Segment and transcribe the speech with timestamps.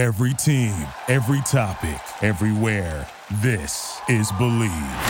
[0.00, 0.72] Every team,
[1.08, 3.06] every topic, everywhere.
[3.44, 5.04] This is Believe.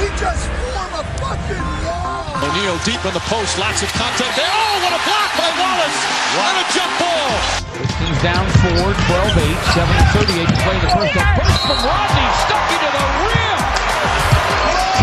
[0.00, 2.32] He just formed a fucking wall.
[2.40, 4.48] O'Neal deep in the post, lots of contact there.
[4.48, 6.00] Oh, what a block by Wallace!
[6.32, 7.28] And a jump ball.
[7.76, 9.84] Pistons down four, 12 8, 7
[10.16, 11.12] 38 to play the first.
[11.12, 13.58] A burst from Rodney, stuck into the rim.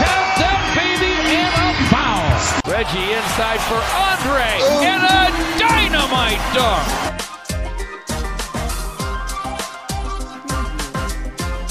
[0.02, 2.34] Count that baby and a foul.
[2.65, 4.57] Reggie inside for Andre
[4.89, 5.21] and a
[5.61, 7.12] dynamite dunk.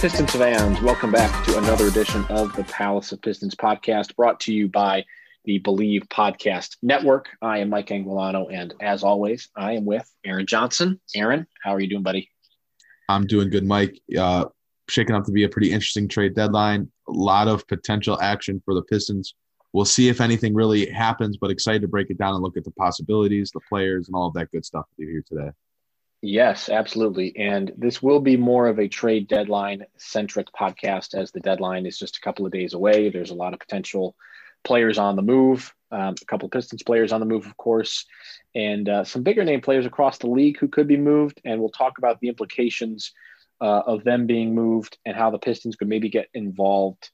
[0.02, 4.52] Pistons fans, welcome back to another edition of the Palace of Pistons podcast brought to
[4.52, 5.04] you by
[5.44, 7.28] the Believe Podcast Network.
[7.40, 11.00] I am Mike Anguilano, and as always, I am with Aaron Johnson.
[11.14, 12.28] Aaron, how are you doing, buddy?
[13.08, 13.96] I'm doing good, Mike.
[14.18, 14.46] Uh,
[14.88, 16.90] shaking up to be a pretty interesting trade deadline.
[17.06, 19.36] A lot of potential action for the Pistons.
[19.72, 22.64] We'll see if anything really happens, but excited to break it down and look at
[22.64, 25.52] the possibilities, the players, and all of that good stuff with you here today.
[26.24, 27.36] Yes, absolutely.
[27.36, 31.98] And this will be more of a trade deadline centric podcast as the deadline is
[31.98, 33.10] just a couple of days away.
[33.10, 34.14] There's a lot of potential
[34.62, 38.06] players on the move, um, a couple of Pistons players on the move, of course,
[38.54, 41.40] and uh, some bigger name players across the league who could be moved.
[41.44, 43.12] And we'll talk about the implications
[43.60, 47.10] uh, of them being moved and how the Pistons could maybe get involved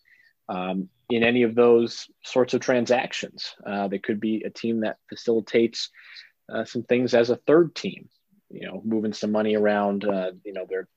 [0.50, 3.54] um, in any of those sorts of transactions.
[3.66, 5.88] Uh, they could be a team that facilitates
[6.52, 8.10] uh, some things as a third team
[8.50, 10.04] you know, moving some money around.
[10.04, 10.88] Uh, you know, they're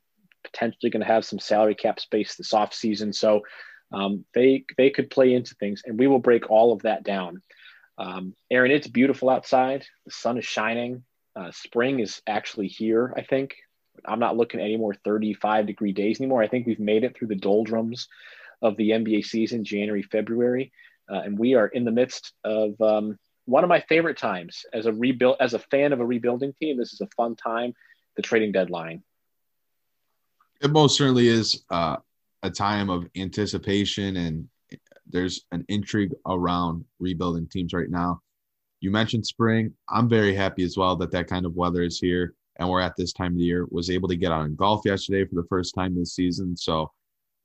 [0.43, 3.41] potentially going to have some salary cap space this off season, so
[3.91, 7.41] um, they they could play into things, and we will break all of that down.
[7.97, 9.85] Um, Aaron, it's beautiful outside.
[10.05, 11.03] The sun is shining.
[11.35, 13.13] Uh, spring is actually here.
[13.15, 13.55] I think
[14.05, 16.41] I'm not looking at any more 35 degree days anymore.
[16.41, 18.07] I think we've made it through the doldrums
[18.61, 20.71] of the NBA season, January, February,
[21.11, 23.17] uh, and we are in the midst of um,
[23.51, 26.77] one of my favorite times as a rebuild as a fan of a rebuilding team.
[26.77, 27.73] This is a fun time,
[28.15, 29.03] the trading deadline.
[30.61, 31.97] It most certainly is uh,
[32.43, 34.47] a time of anticipation, and
[35.05, 38.21] there's an intrigue around rebuilding teams right now.
[38.79, 39.73] You mentioned spring.
[39.89, 42.95] I'm very happy as well that that kind of weather is here, and we're at
[42.95, 43.67] this time of the year.
[43.69, 46.89] Was able to get out on golf yesterday for the first time this season, so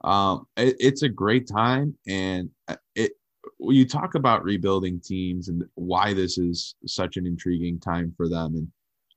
[0.05, 3.13] um, it, it's a great time, and uh, it
[3.59, 8.55] you talk about rebuilding teams and why this is such an intriguing time for them
[8.55, 8.69] and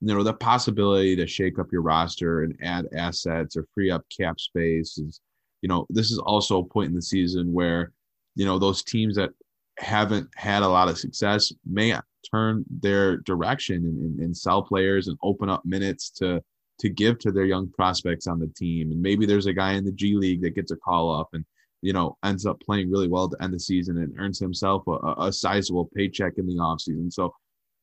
[0.01, 4.03] you know the possibility to shake up your roster and add assets or free up
[4.15, 5.19] cap space is
[5.61, 7.91] you know this is also a point in the season where
[8.35, 9.31] you know those teams that
[9.77, 11.93] haven't had a lot of success may
[12.29, 16.41] turn their direction and, and, and sell players and open up minutes to
[16.79, 18.91] to give to their young prospects on the team.
[18.91, 21.43] And maybe there's a guy in the G League that gets a call up and
[21.81, 25.13] you know, ends up playing really well to end the season and earns himself a,
[25.17, 27.11] a sizable paycheck in the offseason.
[27.11, 27.33] So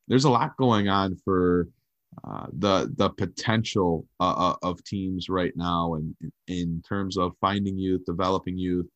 [0.08, 1.68] there's a lot going on for
[2.24, 7.32] uh, the the potential uh, uh of teams right now, and in, in, terms of
[7.40, 8.86] finding youth, developing youth,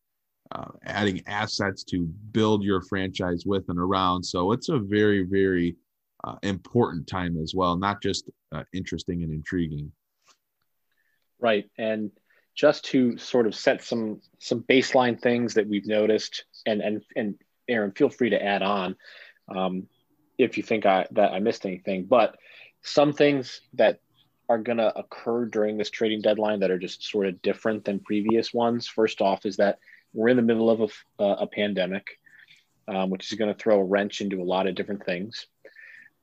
[0.52, 4.22] uh, adding assets to build your franchise with and around.
[4.22, 5.76] So it's a very very
[6.24, 9.92] uh, important time as well, not just uh, interesting and intriguing.
[11.38, 12.10] Right, and
[12.60, 17.34] just to sort of set some some baseline things that we've noticed and and and
[17.68, 18.96] Aaron feel free to add on
[19.48, 19.86] um,
[20.36, 22.36] if you think I that I missed anything but
[22.82, 24.00] some things that
[24.50, 28.00] are going to occur during this trading deadline that are just sort of different than
[28.00, 28.88] previous ones.
[28.88, 29.78] First off is that
[30.12, 32.04] we're in the middle of a, a pandemic
[32.88, 35.46] um, which is going to throw a wrench into a lot of different things.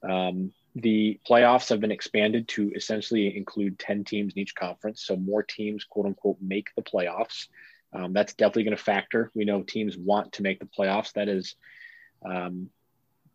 [0.08, 0.52] Um,
[0.82, 5.04] the playoffs have been expanded to essentially include 10 teams in each conference.
[5.04, 7.48] So more teams, quote unquote, make the playoffs.
[7.94, 9.32] Um, that's definitely going to factor.
[9.34, 11.14] We know teams want to make the playoffs.
[11.14, 11.56] That has
[12.24, 12.70] um,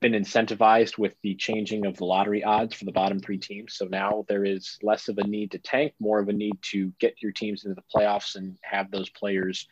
[0.01, 3.75] been incentivized with the changing of the lottery odds for the bottom three teams.
[3.75, 6.93] So now there is less of a need to tank, more of a need to
[7.01, 9.67] get your teams into the playoffs and have those players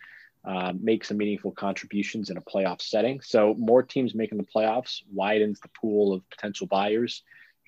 [0.45, 3.21] um, make some meaningful contributions in a playoff setting.
[3.21, 7.23] So more teams making the playoffs widens the pool of potential buyers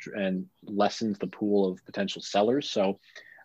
[0.07, 2.71] and lessens the pool of potential sellers.
[2.71, 2.99] So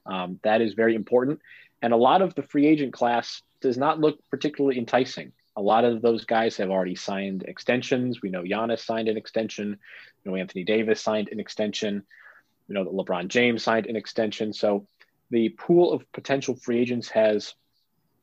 [0.06, 1.39] um, that is very important.
[1.81, 5.31] And a lot of the free agent class does not look particularly enticing.
[5.56, 8.21] A lot of those guys have already signed extensions.
[8.21, 9.80] We know Giannis signed an extension.
[10.24, 12.04] We know Anthony Davis signed an extension.
[12.68, 14.53] You know that LeBron James signed an extension.
[14.53, 14.88] So
[15.31, 17.56] the pool of potential free agents has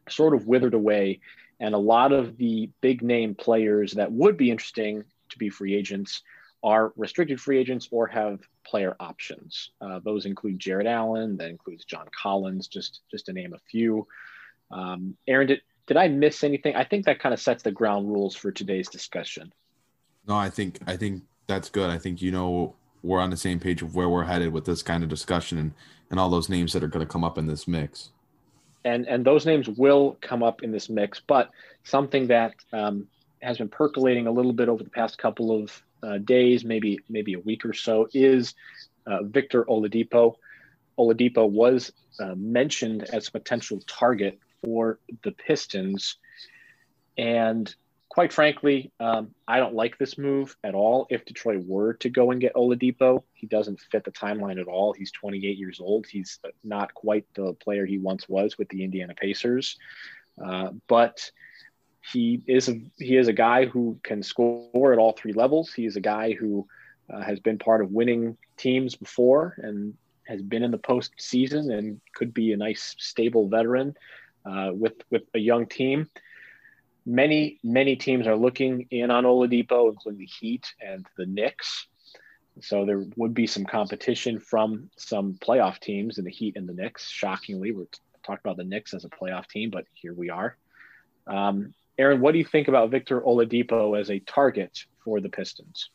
[0.08, 1.20] sort of withered away.
[1.60, 5.74] And a lot of the big name players that would be interesting to be free
[5.74, 6.22] agents
[6.64, 9.70] are restricted free agents or have player options.
[9.82, 14.06] Uh, those include Jarrett Allen, that includes John Collins, just just to name a few.
[14.70, 16.74] Um, Aaron, did, did I miss anything?
[16.74, 19.52] I think that kind of sets the ground rules for today's discussion.
[20.26, 21.90] No, I think I think that's good.
[21.90, 24.82] I think you know we're on the same page of where we're headed with this
[24.82, 25.72] kind of discussion and,
[26.10, 28.08] and all those names that are going to come up in this mix.
[28.86, 31.50] And and those names will come up in this mix, but
[31.84, 33.06] something that um,
[33.42, 37.34] has been percolating a little bit over the past couple of uh, days, maybe maybe
[37.34, 38.54] a week or so, is
[39.06, 40.34] uh, Victor Oladipo.
[40.98, 46.16] Oladipo was uh, mentioned as a potential target for the Pistons,
[47.16, 47.74] and
[48.14, 51.08] quite frankly, um, I don't like this move at all.
[51.10, 54.92] If Detroit were to go and get Oladipo, he doesn't fit the timeline at all.
[54.92, 56.06] He's 28 years old.
[56.06, 59.78] He's not quite the player he once was with the Indiana Pacers,
[60.40, 61.28] uh, but
[62.12, 65.72] he is a he is a guy who can score at all three levels.
[65.72, 66.66] He is a guy who
[67.12, 69.94] uh, has been part of winning teams before and
[70.26, 73.94] has been in the postseason and could be a nice stable veteran
[74.44, 76.08] uh, with with a young team
[77.06, 81.86] many many teams are looking in on Oladipo, including the Heat and the Knicks.
[82.60, 86.72] So there would be some competition from some playoff teams in the Heat and the
[86.72, 87.08] Knicks.
[87.08, 87.86] Shockingly, we're
[88.24, 90.56] talking about the Knicks as a playoff team, but here we are.
[91.26, 95.90] Um, Aaron, what do you think about Victor Oladipo as a target for the Pistons?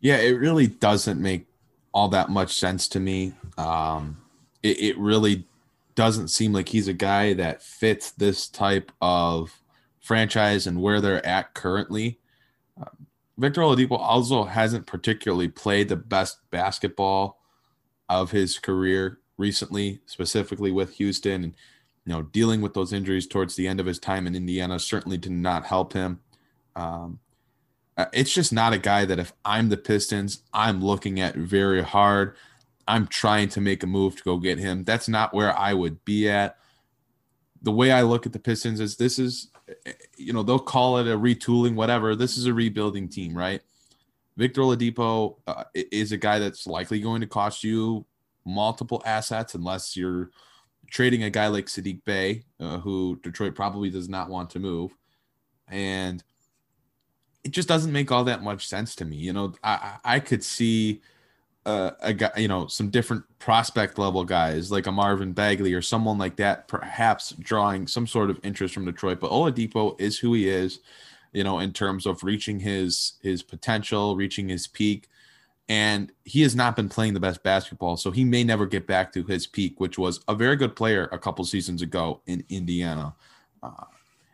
[0.00, 1.46] Yeah, it really doesn't make
[1.92, 3.34] all that much sense to me.
[3.56, 4.18] Um,
[4.62, 5.46] it, it really
[5.94, 9.60] doesn't seem like he's a guy that fits this type of
[10.00, 12.18] franchise and where they're at currently.
[12.80, 12.86] Uh,
[13.36, 17.40] Victor Oladipo also hasn't particularly played the best basketball
[18.08, 21.54] of his career recently, specifically with Houston, and
[22.08, 25.18] you know dealing with those injuries towards the end of his time in Indiana certainly
[25.18, 26.20] did not help him.
[26.74, 27.18] Um,
[27.98, 31.82] uh, it's just not a guy that if I'm the Pistons, I'm looking at very
[31.82, 32.34] hard.
[32.86, 34.84] I'm trying to make a move to go get him.
[34.84, 36.56] That's not where I would be at.
[37.60, 39.50] The way I look at the Pistons is this is
[40.16, 42.16] you know, they'll call it a retooling, whatever.
[42.16, 43.60] This is a rebuilding team, right?
[44.38, 48.06] Victor Oladipo uh, is a guy that's likely going to cost you
[48.46, 50.30] multiple assets unless you're
[50.90, 54.92] trading a guy like Saddiq Bey, uh, who Detroit probably does not want to move.
[55.68, 56.22] And
[57.44, 59.16] it just doesn't make all that much sense to me.
[59.16, 61.00] You know, I, I could see–
[61.68, 65.82] uh, a guy, you know, some different prospect level guys like a Marvin Bagley or
[65.82, 69.20] someone like that, perhaps drawing some sort of interest from Detroit.
[69.20, 70.80] But Oladipo is who he is,
[71.34, 75.10] you know, in terms of reaching his his potential, reaching his peak,
[75.68, 79.12] and he has not been playing the best basketball, so he may never get back
[79.12, 83.14] to his peak, which was a very good player a couple seasons ago in Indiana.
[83.62, 83.84] Uh,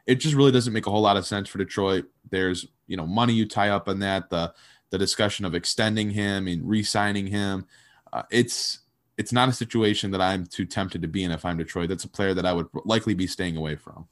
[0.07, 2.07] it just really doesn't make a whole lot of sense for Detroit.
[2.31, 4.55] There's you know money you tie up in that the
[4.91, 7.67] the discussion of extending him and re-signing him.
[8.13, 8.81] Uh, it's
[9.19, 11.89] it's not a situation that I'm too tempted to be in if I'm Detroit.
[11.89, 14.07] That's a player that I would likely be staying away from.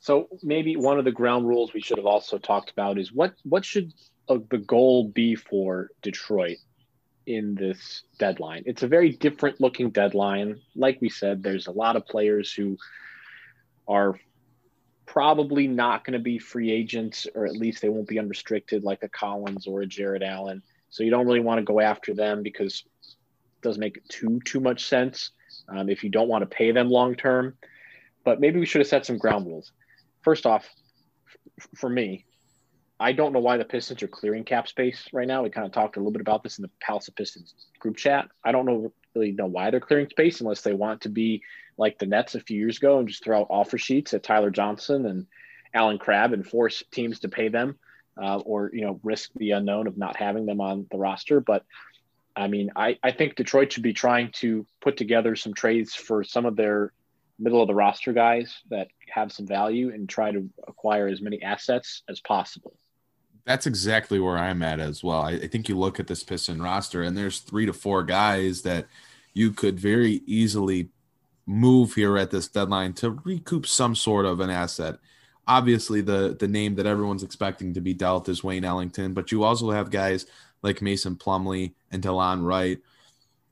[0.00, 3.34] So maybe one of the ground rules we should have also talked about is what
[3.44, 3.92] what should
[4.28, 6.58] the goal be for Detroit
[7.26, 8.62] in this deadline?
[8.66, 10.60] It's a very different looking deadline.
[10.74, 12.76] Like we said, there's a lot of players who
[13.86, 14.18] are
[15.06, 19.02] probably not going to be free agents, or at least they won't be unrestricted like
[19.02, 20.62] a Collins or a Jarrett Allen.
[20.90, 24.60] So you don't really want to go after them because it doesn't make too too
[24.60, 25.30] much sense
[25.68, 27.54] um, if you don't want to pay them long term.
[28.24, 29.72] But maybe we should have set some ground rules.
[30.22, 30.68] First off,
[31.58, 32.26] f- for me,
[33.00, 35.42] I don't know why the Pistons are clearing cap space right now.
[35.42, 37.96] We kind of talked a little bit about this in the Palace of Pistons group
[37.96, 38.28] chat.
[38.44, 41.42] I don't know really know why they're clearing space unless they want to be
[41.76, 44.50] like the Nets a few years ago and just throw out offer sheets at Tyler
[44.50, 45.26] Johnson and
[45.74, 47.78] Allen Crabbe and force teams to pay them,
[48.20, 51.40] uh, or you know risk the unknown of not having them on the roster.
[51.40, 51.64] But
[52.34, 56.24] I mean, I, I think Detroit should be trying to put together some trades for
[56.24, 56.92] some of their
[57.38, 61.42] middle of the roster guys that have some value and try to acquire as many
[61.42, 62.74] assets as possible.
[63.48, 65.22] That's exactly where I'm at as well.
[65.22, 68.60] I, I think you look at this Piston roster, and there's three to four guys
[68.60, 68.86] that
[69.32, 70.90] you could very easily
[71.46, 74.96] move here at this deadline to recoup some sort of an asset.
[75.46, 79.42] Obviously, the the name that everyone's expecting to be dealt is Wayne Ellington, but you
[79.44, 80.26] also have guys
[80.60, 82.78] like Mason Plumlee and Delon Wright.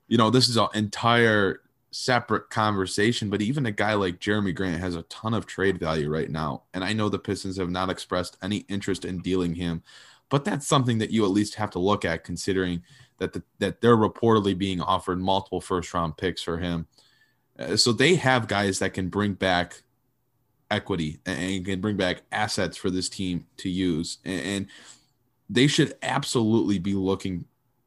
[0.08, 4.80] You know, this is an entire separate conversation, but even a guy like Jerami Grant
[4.80, 6.64] has a ton of trade value right now.
[6.74, 9.82] And I know the Pistons have not expressed any interest in dealing him,
[10.28, 12.82] but that's something that you at least have to look at considering
[13.18, 16.86] that the, that they're reportedly being offered multiple first round picks for him.
[17.58, 19.82] Uh, so they have guys that can bring back
[20.70, 24.18] equity and can bring back assets for this team to use.
[24.24, 24.66] And
[25.48, 27.44] they should absolutely be looking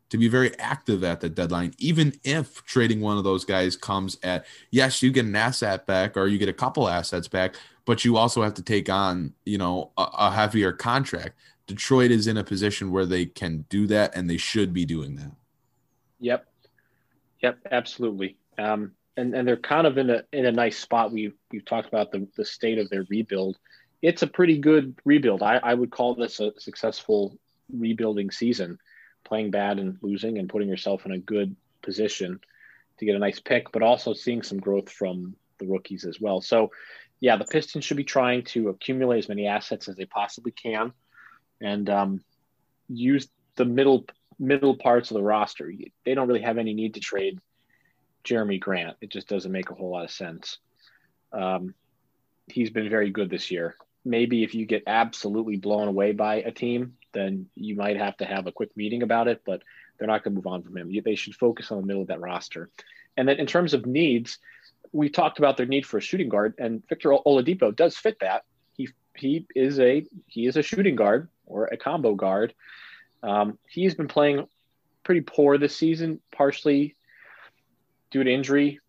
[0.10, 4.18] to be very active at the deadline, even if trading one of those guys comes
[4.24, 8.04] at yes, you get an asset back or you get a couple assets back, but
[8.04, 11.38] you also have to take on, you know, a, a heavier contract.
[11.68, 15.16] Detroit is in a position where they can do that and they should be doing
[15.16, 15.32] that.
[16.20, 16.46] Yep.
[17.42, 18.38] Yep, absolutely.
[18.58, 21.12] Um, and, and they're kind of in a in a nice spot.
[21.12, 23.58] We we've talked about the, the state of their rebuild.
[24.02, 25.44] It's a pretty good rebuild.
[25.44, 27.38] I, I would call this a successful
[27.72, 28.80] rebuilding season,
[29.24, 32.40] playing bad and losing and putting yourself in a good position
[32.98, 36.42] to get a nice pick, but also seeing some growth from the rookies as well.
[36.42, 36.72] So
[37.20, 40.94] yeah, the Pistons should be trying to accumulate as many assets as they possibly can,
[41.62, 42.24] and um,
[42.88, 44.06] use the middle
[44.40, 45.72] middle parts of the roster.
[46.06, 47.40] They don't really have any need to trade
[48.24, 48.96] Jerami Grant.
[49.02, 50.60] It just doesn't make a whole lot of sense.
[51.34, 51.74] Um,
[52.48, 53.76] he's been very good this year.
[54.06, 58.26] Maybe if you get absolutely blown away by a team, then you might have to
[58.26, 59.42] have a quick meeting about it.
[59.46, 59.62] But
[59.98, 60.92] they're not going to move on from him.
[61.04, 62.70] They should focus on the middle of that roster.
[63.18, 64.40] And then in terms of needs,
[64.92, 68.46] we talked about their need for a shooting guard, and Victor Oladipo does fit that.
[68.74, 72.54] He he is a he is a shooting guard or a combo guard.
[73.22, 74.48] Um, he's been playing
[75.04, 76.96] pretty poor this season, partially
[78.12, 78.80] due to injury,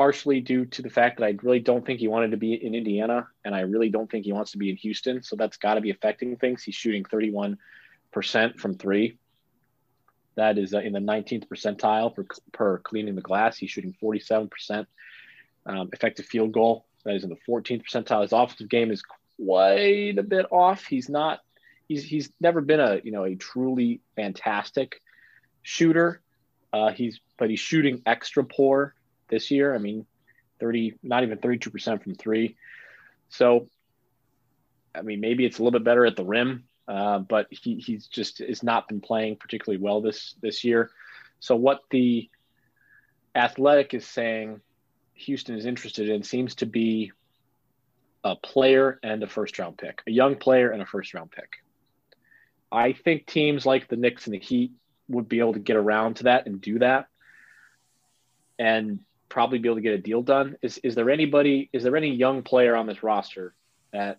[0.00, 2.74] partially due to the fact that I really don't think he wanted to be in
[2.74, 5.22] Indiana, and I really don't think he wants to be in Houston.
[5.22, 6.62] So that's got to be affecting things.
[6.62, 7.58] He's shooting 31%
[8.56, 9.18] from three.
[10.36, 13.58] That is uh, in the 19th percentile per, per cleaning the glass.
[13.58, 14.86] He's shooting 47%
[15.66, 16.86] um, effective field goal.
[17.04, 18.22] That is in the 14th percentile.
[18.22, 19.02] His offensive game is
[19.36, 20.86] quite a bit off.
[20.86, 21.40] He's not.
[21.88, 25.02] He's he's never been a you know a truly fantastic
[25.62, 26.22] shooter.
[26.72, 28.94] Uh, he's but he's shooting extra poor
[29.30, 29.74] this year.
[29.74, 30.06] I mean,
[30.60, 32.56] 30, not even 32 percent from three.
[33.28, 33.66] So,
[34.94, 38.06] I mean, maybe it's a little bit better at the rim, uh, but he he's
[38.06, 40.90] just has not been playing particularly well this this year.
[41.38, 42.28] So what the
[43.34, 44.60] athletic is saying
[45.14, 47.12] Houston is interested in seems to be
[48.24, 51.62] a player and a first round pick, a young player and a first round pick.
[52.72, 54.72] I think teams like the Knicks and the Heat
[55.08, 57.06] would be able to get around to that and do that
[58.60, 60.56] and probably be able to get a deal done.
[60.60, 63.54] Is is there anybody is there any young player on this roster
[63.92, 64.18] that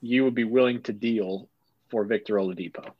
[0.00, 1.48] you would be willing to deal
[1.88, 2.92] for Victor Oladipo?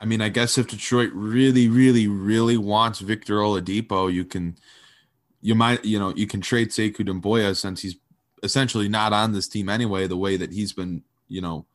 [0.00, 4.56] I mean, I guess if Detroit really, really, really wants Victor Oladipo, you can
[5.42, 7.96] you might you know you can trade Sekou Doumbouya since he's
[8.42, 10.06] essentially not on this team anyway.
[10.06, 11.66] The way that he's been you know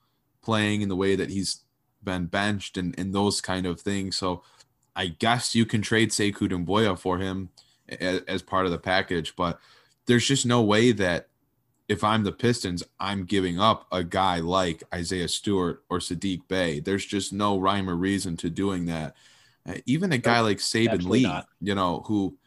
[0.42, 1.62] playing and the way that he's
[2.02, 4.18] been benched and, and those kind of things.
[4.18, 4.44] So
[4.96, 7.50] I guess you can trade Sekou Doumbouya for him
[7.88, 9.60] as, as part of the package, but
[10.06, 11.28] there's just no way that
[11.88, 16.80] if I'm the Pistons, I'm giving up a guy like Isaiah Stewart or Saddiq Bey.
[16.80, 19.16] There's just no rhyme or reason to doing that.
[19.68, 21.48] Uh, even a guy like Saben Lee, not.
[21.60, 22.38] you know, who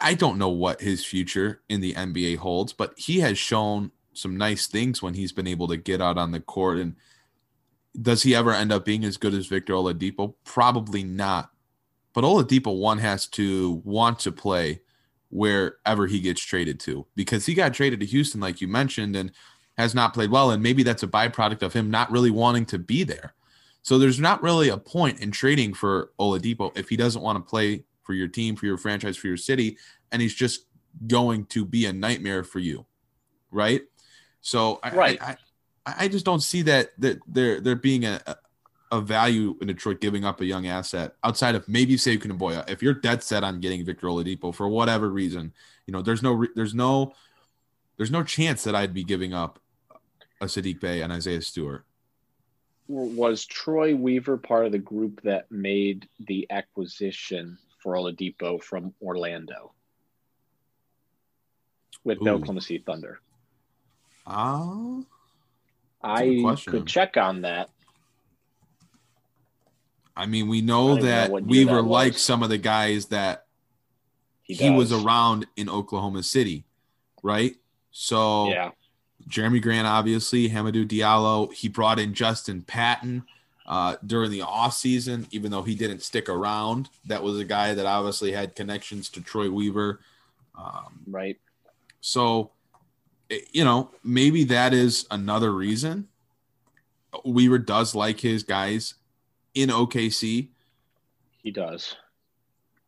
[0.00, 4.36] I, don't know what his future in the NBA holds, but he has shown some
[4.36, 6.78] nice things when he's been able to get out on the court.
[6.78, 6.94] And
[8.00, 10.34] does he ever end up being as good as Victor Oladipo?
[10.44, 11.50] Probably not.
[12.12, 14.82] But Oladipo one has to want to play
[15.30, 19.32] wherever he gets traded to because he got traded to Houston, like you mentioned, and
[19.78, 20.50] has not played well.
[20.50, 23.34] And maybe that's a byproduct of him not really wanting to be there.
[23.82, 27.48] So there's not really a point in trading for Oladipo if he doesn't want to
[27.48, 29.78] play for your team, for your franchise, for your city,
[30.12, 30.66] and he's just
[31.06, 32.84] going to be a nightmare for you,
[33.50, 33.82] right?
[34.40, 35.20] So right.
[35.22, 35.36] I, I,
[35.86, 38.20] I just don't see that that there there being a,
[38.92, 42.68] a value in Detroit giving up a young asset outside of maybe Sekou Doumbouya.
[42.68, 45.52] If you're dead set on getting Victor Oladipo for whatever reason,
[45.86, 47.14] you know there's no there's no
[47.96, 49.58] there's no chance that I'd be giving up
[50.40, 51.84] a Saddiq Bey and Isaiah Stewart.
[52.88, 59.72] Was Troy Weaver part of the group that made the acquisition for Oladipo from Orlando
[62.04, 62.24] with Ooh.
[62.24, 63.20] the Oklahoma City Thunder.
[64.26, 65.02] Ah, uh,
[66.02, 67.70] I could check on that.
[70.16, 73.46] I mean, we know that know we were like some of the guys that
[74.42, 76.64] he, he was around in Oklahoma City,
[77.22, 77.56] right?
[77.90, 78.70] So, yeah,
[79.28, 81.52] Jerami Grant, obviously, Hamidou Diallo.
[81.52, 83.24] He brought in Justin Patton
[83.66, 86.88] uh, during the off season, even though he didn't stick around.
[87.06, 90.00] That was a guy that obviously had connections to Troy Weaver.
[90.58, 91.38] Um, right.
[92.00, 92.50] So,
[93.52, 96.08] you know, maybe that is another reason.
[97.24, 98.94] Weaver does like his guys
[99.54, 100.48] in OKC.
[101.42, 101.96] He does.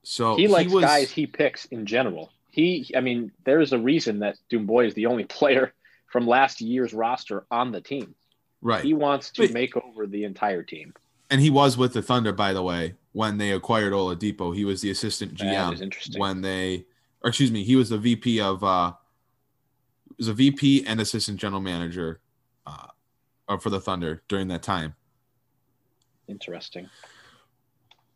[0.03, 2.31] So he likes he was, guys he picks in general.
[2.51, 5.73] He, I mean, there's a reason that Doumbouya is the only player
[6.07, 8.15] from last year's roster on the team.
[8.61, 8.85] Right.
[8.85, 10.95] He wants to but, make over the entire team.
[11.31, 14.55] And he was with the Thunder, by the way, when they acquired Oladipo.
[14.55, 16.85] He was the assistant GM when they,
[17.23, 18.93] or excuse me, he was the VP of, uh,
[20.19, 22.21] was a VP and assistant general manager
[22.67, 22.87] uh,
[23.49, 24.95] uh, for the Thunder during that time.
[26.29, 26.89] Interesting.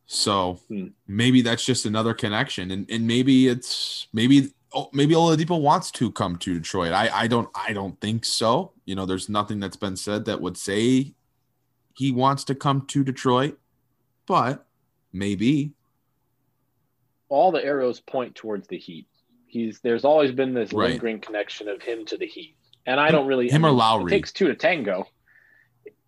[0.06, 0.88] So Hmm.
[1.08, 6.12] maybe that's just another connection, and and maybe it's maybe oh, maybe Oladipo wants to
[6.12, 6.92] come to Detroit.
[6.92, 8.72] I I don't I don't think so.
[8.84, 11.14] You know, there's nothing that's been said that would say
[11.94, 13.58] he wants to come to Detroit,
[14.26, 14.66] but
[15.12, 15.72] maybe
[17.28, 19.08] All the arrows point towards the Heat.
[19.46, 20.90] He's there's always been this Right.
[20.90, 23.48] lingering connection of him to the Heat, and I don't really.
[23.48, 24.12] him I or Lowry.
[24.12, 25.06] It takes two to tango.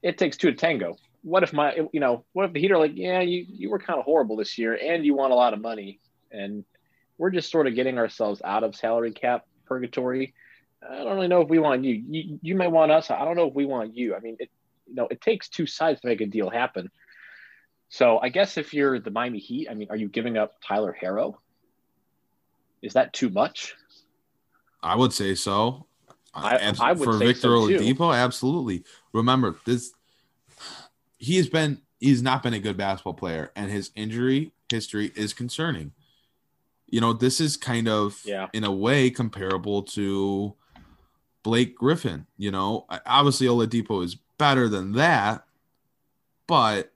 [0.03, 0.97] It takes two to tango.
[1.23, 3.79] What if my you know what if the Heat are like yeah you you were
[3.79, 5.99] kind of horrible this year and you want a lot of money
[6.31, 6.65] and
[7.19, 10.35] we're just sort of getting ourselves out of salary cap purgatory.
[10.89, 12.03] I don't really know if we want you.
[12.09, 13.11] You, you may want us.
[13.11, 14.15] I don't know if we want you.
[14.15, 14.49] I mean, it,
[14.87, 16.91] you know, it takes two sides to make a deal happen.
[17.89, 20.97] So I guess if you're the Miami Heat, I mean, are you giving up Tyler
[20.99, 21.35] Herro?
[22.83, 23.75] Is that too much?
[24.83, 25.87] I would say so.
[26.35, 27.49] I- I would for Victor so.
[27.69, 28.85] Oladipo, absolutely.
[29.13, 29.93] Remember this.
[31.19, 31.83] He has been.
[32.01, 35.93] He's not been a good basketball player, and his injury history is concerning.
[36.87, 38.47] You know, this is kind of, Yeah.
[38.53, 40.55] in a way, comparable to
[41.43, 42.27] Blake Griffin.
[42.37, 45.45] You know, obviously Oladipo is better than that,
[46.47, 46.93] but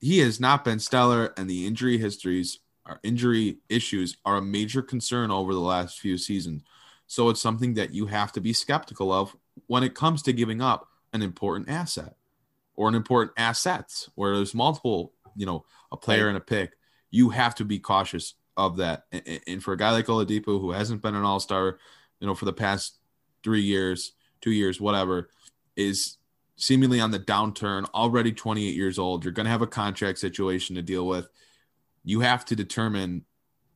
[0.00, 4.82] he has not been stellar, and the injury histories, our injury issues, are a major
[4.82, 6.62] concern over the last few seasons.
[7.06, 9.36] So it's something that you have to be skeptical of
[9.66, 12.16] when it comes to giving up an important asset
[12.74, 16.72] or an important assets where there's multiple, you know, a player and a pick.
[17.10, 19.04] You have to be cautious of that.
[19.46, 21.78] And for a guy like Oladipo who hasn't been an all-star,
[22.20, 22.98] you know, for the past
[23.44, 25.28] three years, two years, whatever,
[25.76, 26.16] is
[26.56, 29.24] seemingly on the downturn, already 28 years old.
[29.24, 31.28] You're going to have a contract situation to deal with.
[32.04, 33.24] You have to determine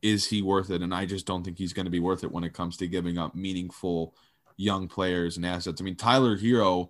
[0.01, 0.81] is he worth it?
[0.81, 2.87] And I just don't think he's going to be worth it when it comes to
[2.87, 4.13] giving up meaningful
[4.55, 5.81] young players and assets.
[5.81, 6.89] I mean, Tyler Herro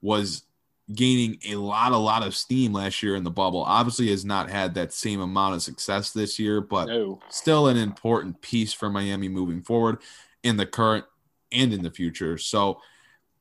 [0.00, 0.44] was
[0.92, 3.62] gaining a lot, a lot of steam last year in the bubble.
[3.62, 7.20] Obviously, has not had that same amount of success this year, but No.
[7.28, 9.98] still an important piece for Miami moving forward
[10.42, 11.06] in the current
[11.50, 12.36] and in the future.
[12.36, 12.80] So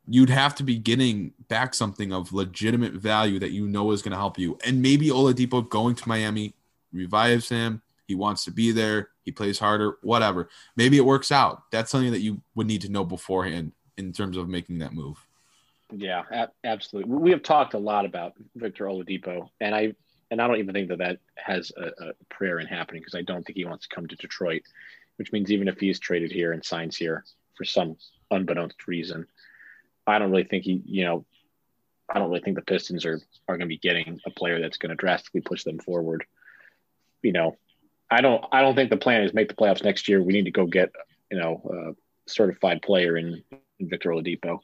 [0.08, 4.12] you'd have to be getting back something of legitimate value that you know is going
[4.12, 4.58] to help you.
[4.66, 6.56] And maybe Oladipo going to Miami
[6.94, 7.82] revives him.
[8.08, 9.10] He wants to be there.
[9.24, 10.50] He plays harder, whatever.
[10.76, 11.64] Maybe it works out.
[11.72, 15.26] That's something that you would need to know beforehand in terms of making that move.
[15.96, 16.24] Yeah,
[16.64, 17.14] absolutely.
[17.14, 19.94] We have talked a lot about Victor Oladipo, and I
[20.32, 23.22] and I don't even think that that has a, a prayer in happening because I
[23.22, 24.64] don't think he wants to come to Detroit,
[25.18, 27.24] which means even if he's traded here and signs here
[27.56, 27.98] for some
[28.32, 29.28] unbeknownst reason,
[30.08, 31.26] I don't really think he, you know,
[32.10, 34.78] I don't really think the Pistons are are going to be getting a player that's
[34.78, 36.26] going to drastically push them forward.
[37.24, 37.58] You know,
[38.12, 40.22] I don't I don't think the plan is make the playoffs next year.
[40.22, 40.92] We need to go get
[41.32, 43.44] you know a certified player in,
[43.80, 44.60] in Victor Oladipo.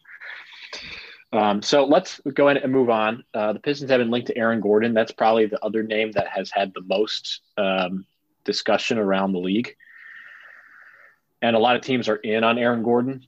[1.31, 3.23] Um, so let's go ahead and move on.
[3.33, 4.93] Uh, the Pistons have been linked to Aaron Gordon.
[4.93, 8.05] That's probably the other name that has had the most um,
[8.45, 9.75] discussion around the league.
[11.41, 13.25] And a lot of teams are in on Aaron Gordon,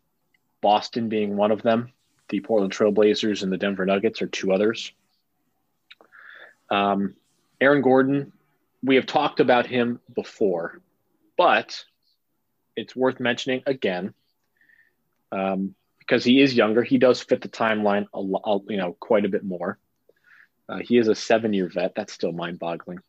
[0.62, 1.92] Boston being one of them.
[2.30, 4.92] The Portland Trailblazers and the Denver Nuggets are two others.
[6.70, 7.16] Um,
[7.60, 8.32] Aaron Gordon,
[8.84, 10.82] we have talked about him before,
[11.38, 11.84] but
[12.76, 14.14] it's worth mentioning again
[15.32, 16.84] um, because he is younger.
[16.84, 19.78] He does fit the timeline a lot, you know, quite a bit more.
[20.68, 21.96] Uh, he is a seven-year vet.
[21.96, 23.00] That's still mind-boggling.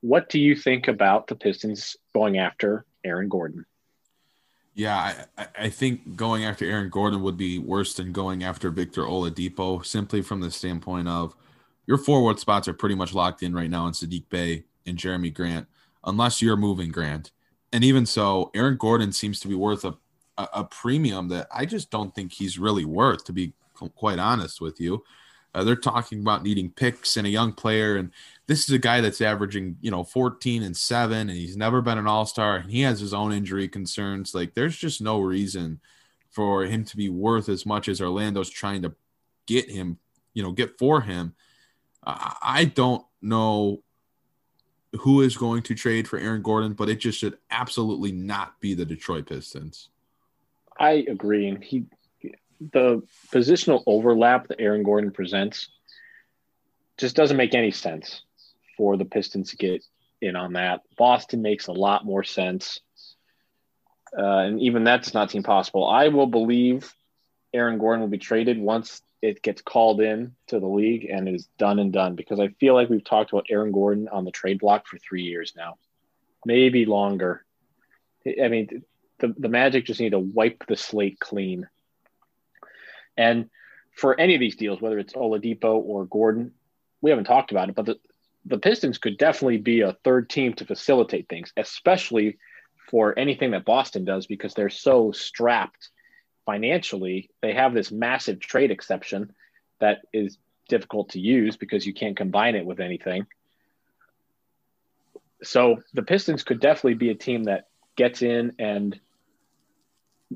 [0.00, 3.66] What do you think about the Pistons going after Aaron Gordon?
[4.74, 9.02] Yeah, I, I- think going after Aaron Gordon would be worse than going after Victor
[9.02, 11.34] Oladipo, simply from the standpoint of
[11.86, 15.32] your forward spots are pretty much locked in right now in Saddiq Bey and Jerami
[15.32, 15.66] Grant,
[16.04, 17.32] unless you're moving Grant.
[17.72, 19.94] And even so, Aaron Gordon seems to be worth a,
[20.38, 23.52] a, a premium that I just don't think he's really worth, to be
[23.94, 25.04] quite honest with you.
[25.54, 28.10] Uh, they're talking about needing picks and a young player, and
[28.46, 31.98] this is a guy that's averaging, you know, 14 and 7 and he's never been
[31.98, 34.34] an all-star and he has his own injury concerns.
[34.34, 35.80] Like there's just no reason
[36.30, 38.94] for him to be worth as much as Orlando's trying to
[39.46, 39.98] get him,
[40.34, 41.34] you know, get for him.
[42.04, 43.82] I don't know
[44.92, 48.74] who is going to trade for Aaron Gordon, but it just should absolutely not be
[48.74, 49.90] the Detroit Pistons.
[50.78, 51.48] I agree.
[51.48, 51.86] And he,
[52.72, 55.68] the positional overlap that Aaron Gordon presents
[56.96, 58.22] just doesn't make any sense
[58.76, 59.84] for the Pistons to get
[60.20, 60.82] in on that.
[60.96, 62.80] Boston makes a lot more sense.
[64.16, 65.86] Uh, and even that does not seem possible.
[65.86, 66.94] I will believe
[67.52, 71.34] Aaron Gordon will be traded once it gets called in to the league and it
[71.34, 74.30] is done and done because I feel like we've talked about Aaron Gordon on the
[74.30, 75.76] trade block for three years now,
[76.44, 77.44] maybe longer.
[78.26, 78.82] I mean,
[79.18, 81.68] the, the Magic just need to wipe the slate clean.
[83.16, 83.50] And
[83.96, 86.52] for any of these deals, whether it's Oladipo or Gordon,
[87.00, 87.98] we haven't talked about it, but the,
[88.44, 92.38] the Pistons could definitely be a third team to facilitate things, especially
[92.88, 95.90] for anything that Boston does because they're so strapped
[96.48, 97.28] financially.
[97.42, 99.34] They have this massive trade exception
[99.80, 103.26] that is difficult to use because you can't combine it with anything.
[105.42, 108.98] So the Pistons could definitely be a team that gets in and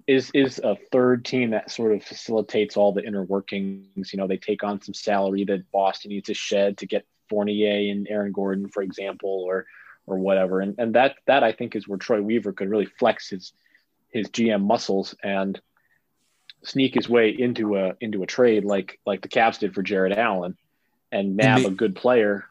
[0.07, 4.12] is is a third team that sort of facilitates all the inner workings.
[4.12, 7.90] You know, they take on some salary that Boston needs to shed to get Fournier
[7.90, 9.64] and Aaron Gordon, for example, or
[10.07, 10.61] or whatever.
[10.61, 13.55] And and that that I think is where Troy Weaver could really flex his
[14.11, 15.59] his GM muscles and
[16.64, 20.16] sneak his way into a into a trade like like the Cavs did for Jarrett
[20.16, 20.57] Allen
[21.11, 22.46] and nab and may, a good player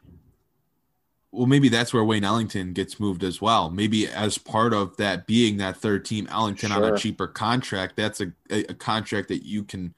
[1.32, 3.70] well, maybe that's where Wayne Ellington gets moved as well.
[3.70, 6.84] Maybe as part of that being that third team, Ellington sure.
[6.84, 7.96] on a cheaper contract.
[7.96, 9.94] That's a, a, a, contract that you can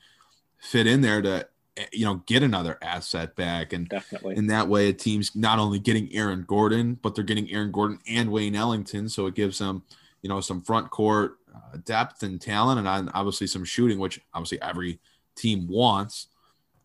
[0.59, 3.73] fit in there to, eh, you know, get another asset back.
[3.73, 7.51] And definitely in that way, a team's not only getting Aaron Gordon, but they're getting
[7.51, 9.09] Aaron Gordon and Wayne Ellington.
[9.09, 9.83] So it gives them,
[10.25, 14.61] you know, some front court uh, depth and talent, and obviously some shooting, which obviously
[14.63, 14.99] every
[15.37, 16.29] team wants.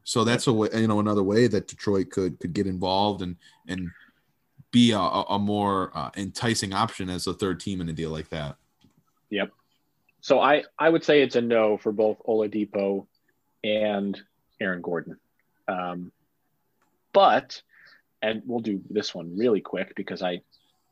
[0.04, 3.38] So that's a way, you know, another way that Detroit could could get involved and
[3.68, 3.90] and
[4.72, 8.30] be a, a more uh, enticing option as a third team in a deal like
[8.30, 8.58] that.
[9.30, 9.52] Yep.
[10.22, 13.08] So I, I would say it's a no for both Oladipo
[13.64, 14.20] and
[14.60, 15.18] Aaron Gordon.
[15.68, 16.12] Um,
[17.14, 17.62] but,
[18.22, 20.42] and we'll do this one really quick because I,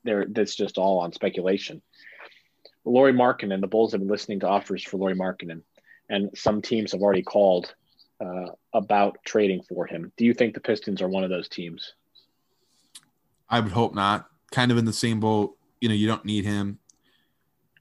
[0.03, 1.81] there, that's just all on speculation.
[2.87, 5.61] Lauri Markkanen, the Bulls have been listening to offers for Lauri Markkanen,
[6.09, 7.73] and some teams have already called
[8.23, 10.11] uh, about trading for him.
[10.17, 11.93] Do you think the Pistons are one of those teams?
[13.49, 14.27] I would hope not.
[14.51, 15.57] Kind of in the same boat.
[15.81, 16.79] You know, you don't need him.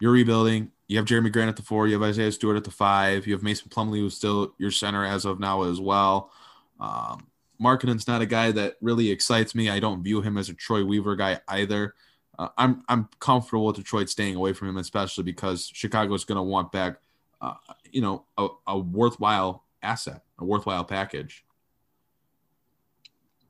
[0.00, 0.72] You're rebuilding.
[0.88, 1.86] You have Jerami Grant at the four.
[1.86, 3.26] You have Isaiah Stewart at the five.
[3.26, 6.30] You have Mason Plumlee, who's still your center as of now as well.
[6.78, 7.26] Um,
[7.60, 9.70] Markkanen's not a guy that really excites me.
[9.70, 11.94] I don't view him as a Troy Weaver guy either.
[12.38, 16.36] Uh, I'm I'm comfortable with Detroit staying away from him, especially because Chicago is going
[16.36, 16.98] to want back,
[17.40, 17.54] uh,
[17.90, 21.44] you know, a, a worthwhile asset, a worthwhile package.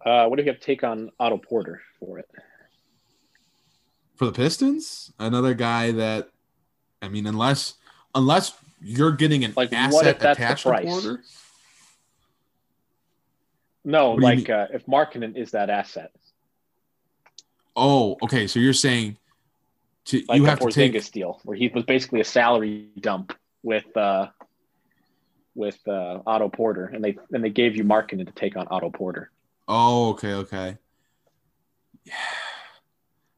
[0.04, 2.30] Uh, what do you have to take on Otto Porter for it?
[4.14, 6.30] For the Pistons, another guy that,
[7.02, 7.74] I mean, unless
[8.14, 11.22] unless you're getting an like, asset attached to Porter.
[13.84, 16.12] No, like uh, if Markkanen is that asset.
[17.76, 18.46] Oh, okay.
[18.46, 19.18] So you're saying
[20.06, 23.36] to like you have to take a deal where he was basically a salary dump
[23.62, 24.28] with uh
[25.54, 28.90] with uh Otto Porter, and they and they gave you Markkanen to take on Otto
[28.90, 29.30] Porter.
[29.68, 30.78] Oh, okay, okay.
[32.04, 32.14] Yeah.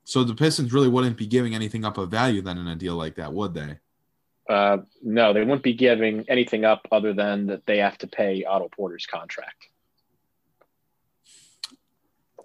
[0.04, 2.94] So the Pistons really wouldn't be giving anything up of value then in a deal
[2.94, 3.78] like that, would they?
[4.48, 8.44] Uh, no, they wouldn't be giving anything up other than that they have to pay
[8.44, 9.68] Otto Porter's contract.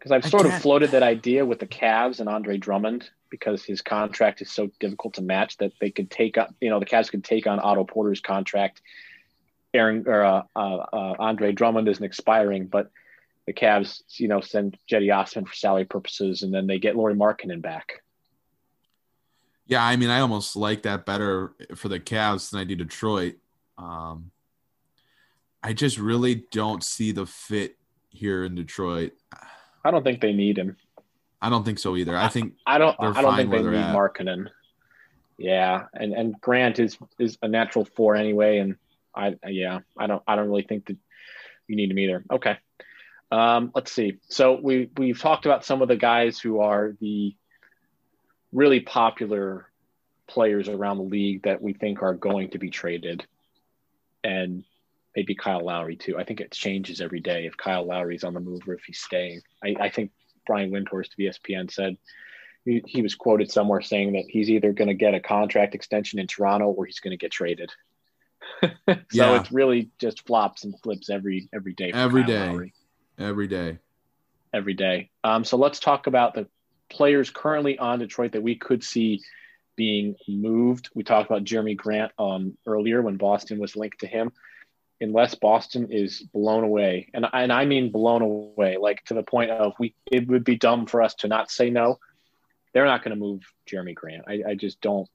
[0.04, 3.82] Because I've sort of floated that idea with the Cavs and Andre Drummond because his
[3.82, 7.10] contract is so difficult to match that they could take up, you know, the Cavs
[7.10, 8.82] could take on Otto Porter's contract.
[9.74, 12.92] Aaron or uh, uh, uh Andre Drummond isn't expiring, but
[13.48, 17.16] the Cavs, you know, send Cedi Osman for salary purposes, and then they get Lauri
[17.16, 18.04] Markkanen back.
[19.68, 23.36] Yeah, I mean, I almost like that better for the Cavs than I do Detroit.
[23.78, 24.32] Um,
[25.64, 27.78] I just really don't see the fit
[28.10, 29.14] here in Detroit.
[29.84, 30.78] I don't think they need him.
[31.42, 32.16] I don't think so either.
[32.16, 32.96] I think I don't.
[33.00, 33.96] I don't think they need at.
[33.96, 34.50] Markkanen.
[35.38, 38.78] Yeah, and and Grant is is a natural four anyway, and
[39.14, 40.98] I yeah, I don't I don't really think that
[41.68, 42.24] you need him either.
[42.32, 42.58] Okay.
[43.32, 44.20] Um, let's see.
[44.30, 47.36] So we we've talked about some of the guys who are the
[48.52, 49.70] really popular
[50.28, 53.26] players around the league that we think are going to be traded,
[54.24, 54.64] and
[55.16, 56.18] maybe Kyle Lowry too.
[56.18, 59.00] I think it changes every day if Kyle Lowry's on the move or if he's
[59.00, 59.42] staying.
[59.64, 60.12] I, I think
[60.46, 61.98] Brian Windhorst of ESPN said
[62.66, 66.20] he, he was quoted somewhere saying that he's either going to get a contract extension
[66.20, 67.72] in Toronto or he's going to get traded.
[68.62, 68.70] so
[69.12, 69.40] yeah.
[69.40, 71.92] it really just flops and flips every every day.
[71.94, 72.72] Every day.
[73.18, 73.78] Every day.
[74.54, 75.10] Every day.
[75.24, 76.48] Um, so let's talk about the
[76.90, 79.22] players currently on Detroit that we could see
[79.76, 80.90] being moved.
[80.94, 84.32] We talked about Jerami Grant um, earlier when Boston was linked to him.
[85.02, 89.52] Unless Boston is blown away, and and I mean blown away, like to the point
[89.52, 92.00] of we, it would be dumb for us to not say no.
[92.74, 94.24] They're not going to move Jerami Grant.
[94.28, 95.10] I, I just don't.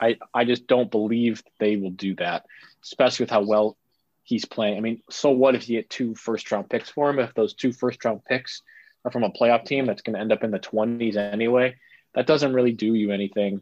[0.00, 2.44] I I just don't believe they will do that,
[2.82, 3.76] especially with how well
[4.22, 4.76] he's playing.
[4.76, 7.18] I mean, so what if you get two first round picks for him?
[7.18, 8.62] If those two first round picks
[9.04, 11.76] are from a playoff team that's going to end up in the 20s anyway,
[12.14, 13.60] that doesn't really do you anything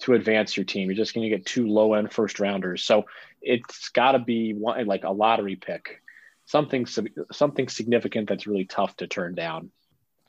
[0.00, 0.88] to advance your team.
[0.88, 2.84] You're just going to get two low end first rounders.
[2.84, 3.06] So
[3.42, 6.02] it's got to be one like a lottery pick,
[6.46, 6.86] something
[7.32, 9.70] something significant that's really tough to turn down.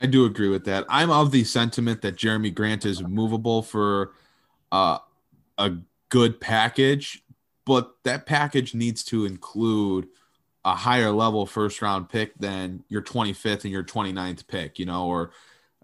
[0.00, 0.86] I do agree with that.
[0.88, 4.12] I'm of the sentiment that Jerami Grant is movable for
[4.72, 4.98] uh,
[5.58, 5.72] a
[6.08, 7.22] good package,
[7.66, 10.08] but that package needs to include
[10.64, 15.06] a higher level first round pick than your 25th and your 29th pick, you know,
[15.06, 15.32] or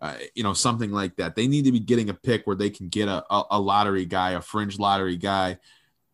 [0.00, 1.36] uh, you know something like that.
[1.36, 4.32] They need to be getting a pick where they can get a, a, lottery guy,
[4.32, 5.58] a fringe lottery guy,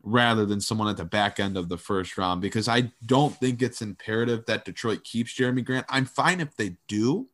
[0.03, 2.41] rather than someone at the back end of the first round.
[2.41, 5.87] Because I don't think it's imperative that Detroit keeps Jerami Grant.
[5.89, 7.29] I'm fine if they do,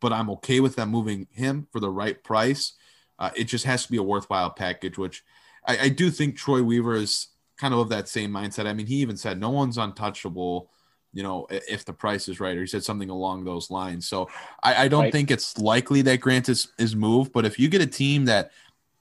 [0.00, 2.74] but I'm okay with them moving him for the right price.
[3.18, 5.24] Uh, it just has to be a worthwhile package, which
[5.66, 8.66] I, I do think Troy Weaver is kind of of that same mindset.
[8.66, 10.70] I mean, he even said no one's untouchable,
[11.16, 14.06] you know, if the price is right, or he said something along those lines.
[14.06, 14.28] So
[14.62, 15.12] I, I don't right.
[15.12, 18.50] think it's likely that Grant is, is moved, but if you get a team that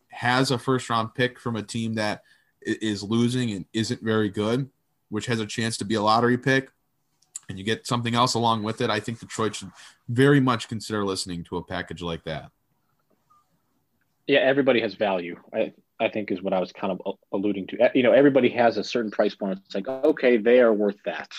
[0.07, 2.23] has a first round pick from a team that
[2.61, 4.69] is losing and isn't very good,
[5.09, 6.69] which has a chance to be a lottery pick,
[7.49, 9.71] and you get something else along with it, I think Detroit should
[10.07, 12.49] very much consider listening to a package like that.
[14.25, 15.35] Yeah, everybody has value.
[15.53, 17.91] I, I think is what I was kind of alluding to.
[17.93, 19.59] You know, everybody has a certain price point.
[19.65, 21.29] It's like, okay, they are worth that.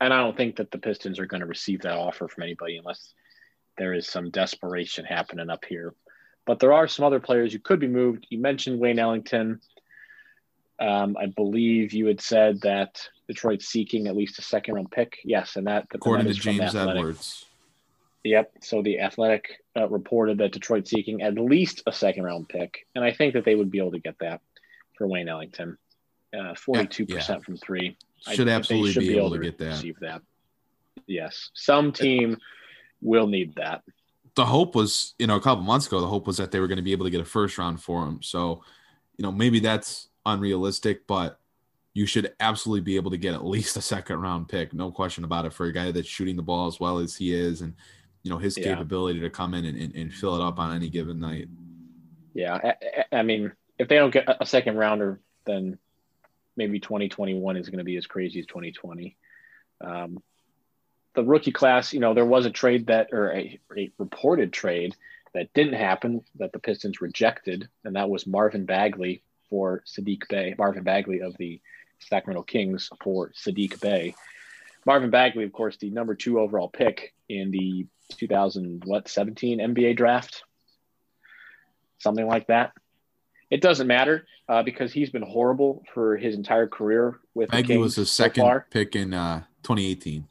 [0.00, 2.76] And I don't think that the Pistons are going to receive that offer from anybody
[2.76, 3.14] unless
[3.78, 5.94] there is some desperation happening up here.
[6.46, 8.26] But there are some other players who could be moved.
[8.28, 9.60] You mentioned Wayne Ellington.
[10.78, 15.18] Um, I believe you had said that Detroit's seeking at least a second round pick.
[15.24, 17.46] Yes, and that according to James Edwards.
[18.24, 18.52] Yep.
[18.62, 23.04] So the Athletic uh, reported that Detroit seeking at least a second round pick, and
[23.04, 24.40] I think that they would be able to get that
[24.98, 25.78] for Wayne Ellington.
[26.36, 27.44] Uh, forty-two uh, percent yeah.
[27.44, 27.96] from three.
[28.32, 29.84] Should absolutely should be, able, able to, get that.
[30.00, 30.22] That.
[31.06, 32.38] Yes, some team
[33.02, 33.82] will need that.
[34.34, 36.66] The hope was, you know, a couple months ago, the hope was that they were
[36.66, 38.22] going to be able to get a first round for him.
[38.22, 38.62] So,
[39.16, 41.38] you know, maybe that's unrealistic, but
[41.94, 45.24] you should absolutely be able to get at least a second round pick, no question
[45.24, 47.74] about it, for a guy that's shooting the ball as well as he is, and
[48.22, 48.64] you know his yeah.
[48.64, 51.46] capability to come in and, and, and, fill it up on any given night.
[52.34, 52.74] Yeah,
[53.12, 55.78] I, I, mean, if they don't get a second rounder, then
[56.56, 59.16] maybe 2021 is going to be as crazy as 2020.
[59.80, 60.22] Um,
[61.14, 64.94] the rookie class, you know, there was a trade that or a, a reported trade
[65.32, 70.54] that didn't happen that the Pistons rejected, and that was Marvin Bagley for Saddiq Bey,
[70.58, 71.60] Marvin Bagley of the
[72.00, 74.14] Sacramento Kings for Saddiq Bey.
[74.86, 79.96] Marvin Bagley, of course, the number two overall pick in the 2000 what 17 NBA
[79.96, 80.44] draft,
[81.98, 82.72] something like that.
[83.54, 87.68] It doesn't matter uh, because he's been horrible for his entire career with Bagley the
[87.68, 90.26] Kings was the second so pick in uh, 2018.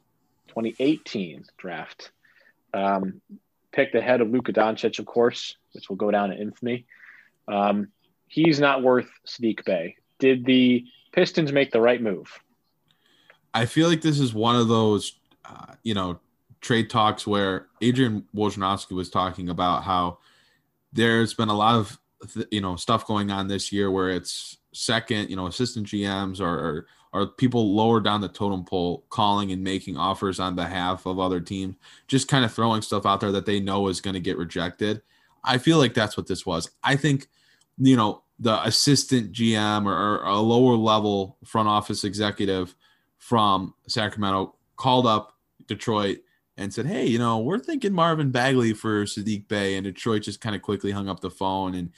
[0.48, 2.10] 2018 draft.
[2.74, 3.22] Um,
[3.72, 6.84] picked ahead of Luka Doncic, of course, which will go down in infamy.
[7.48, 7.88] Um,
[8.28, 9.96] he's not worth Saddiq Bey.
[10.18, 12.28] Did the Pistons make the right move?
[13.54, 16.20] I feel like this is one of those, uh, you know,
[16.60, 20.18] trade talks where Adrian Wojnarowski was talking about how
[20.92, 21.98] there's been a lot of,
[22.50, 26.46] you know, stuff going on this year where it's second, you know, assistant GMs or,
[26.46, 31.18] or, or people lower down the totem pole calling and making offers on behalf of
[31.18, 31.76] other teams,
[32.08, 35.02] just kind of throwing stuff out there that they know is going to get rejected.
[35.44, 36.70] I feel like that's what this was.
[36.82, 37.28] I think,
[37.78, 42.74] you know, the assistant GM or, or, a lower level front office executive
[43.18, 45.34] from Sacramento called up
[45.68, 46.18] Detroit
[46.56, 49.76] and said, "Hey, you know, we're thinking Marvin Bagley for Saddiq Bey.
[49.76, 51.90] and Detroit just kind of quickly hung up the phone and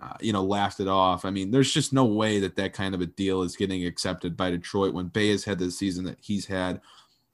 [0.00, 1.24] uh, you know laughed it off.
[1.24, 4.36] I mean, there's just no way that that kind of a deal is getting accepted
[4.36, 6.80] by Detroit when Bey has had the season that he's had.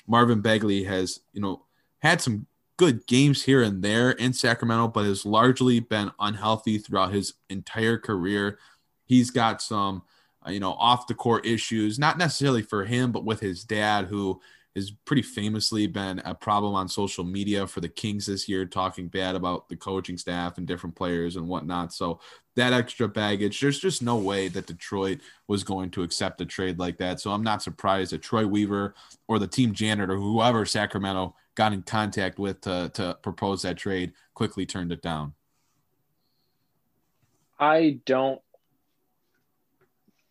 [0.06, 1.64] Marvin Bagley has, you know,
[2.00, 7.12] had some good games here and there in Sacramento, but has largely been unhealthy throughout
[7.12, 8.58] his entire career.
[9.04, 10.02] He's got some,
[10.46, 14.06] uh, you know, off the court issues, not necessarily for him, but with his dad,
[14.06, 14.40] who
[14.76, 19.08] has pretty famously been a problem on social media for the Kings this year, talking
[19.08, 21.92] bad about the coaching staff and different players and whatnot.
[21.92, 22.20] So
[22.56, 26.78] that extra baggage, there's just no way that Detroit was going to accept a trade
[26.78, 27.20] like that.
[27.20, 28.94] So I'm not surprised that Troy Weaver
[29.28, 34.12] or the team janitor, whoever Sacramento got in contact with to, to propose that trade
[34.34, 35.34] quickly turned it down?
[37.58, 38.40] I don't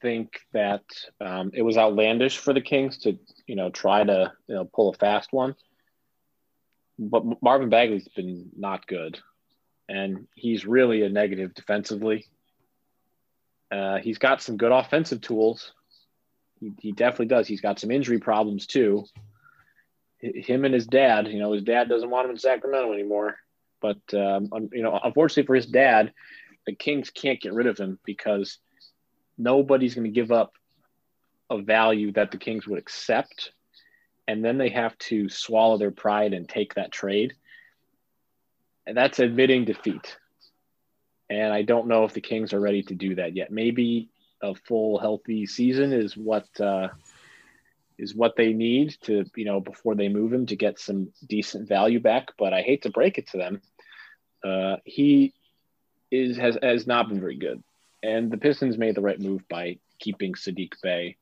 [0.01, 0.83] think that
[1.21, 4.89] um, it was outlandish for the Kings to, you know, try to you know pull
[4.89, 5.55] a fast one.
[6.97, 9.19] But Marvin Bagley's been not good,
[9.87, 12.25] and he's really a negative defensively.
[13.71, 15.73] Uh, he's got some good offensive tools.
[16.59, 17.47] He, he definitely does.
[17.47, 19.05] He's got some injury problems too
[20.19, 21.27] him and his dad.
[21.27, 23.37] You know, his dad doesn't want him in Sacramento anymore.
[23.81, 26.13] But um, you know, unfortunately for his dad,
[26.65, 28.57] the Kings can't get rid of him because
[29.39, 30.53] nobody's going to give up
[31.49, 33.51] a value that the Kings would accept.
[34.27, 37.33] And then they have to swallow their pride and take that trade.
[38.85, 40.17] And that's admitting defeat.
[41.29, 43.51] And I don't know if the Kings are ready to do that yet.
[43.51, 44.09] Maybe
[44.41, 46.89] a full healthy season is what uh,
[47.97, 51.67] is what they need to you know before they move him to get some decent
[51.67, 52.29] value back.
[52.37, 53.61] But I hate to break it to them,
[54.43, 55.33] uh, he
[56.11, 57.63] is has has not been very good,
[58.03, 61.17] and the Pistons made the right move by keeping Saddiq Bey,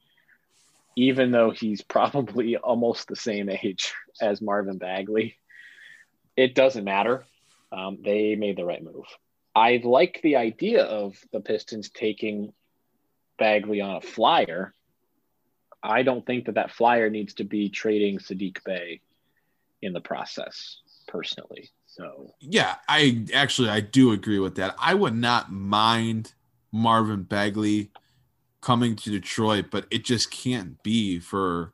[0.95, 5.37] even though he's probably almost the same age as Marvin Bagley.
[6.35, 7.25] It doesn't matter.
[7.71, 9.05] Um, they made the right move.
[9.55, 12.53] I like the idea of the Pistons taking
[13.39, 14.73] Bagley on a flyer.
[15.81, 19.01] I don't think that that flyer needs to be trading Saddiq Bey
[19.81, 21.71] in the process, personally.
[21.87, 24.75] So yeah, I actually I do agree with that.
[24.77, 26.33] I would not mind
[26.71, 27.91] Marvin Bagley
[28.61, 31.73] coming to Detroit, but it just can't be for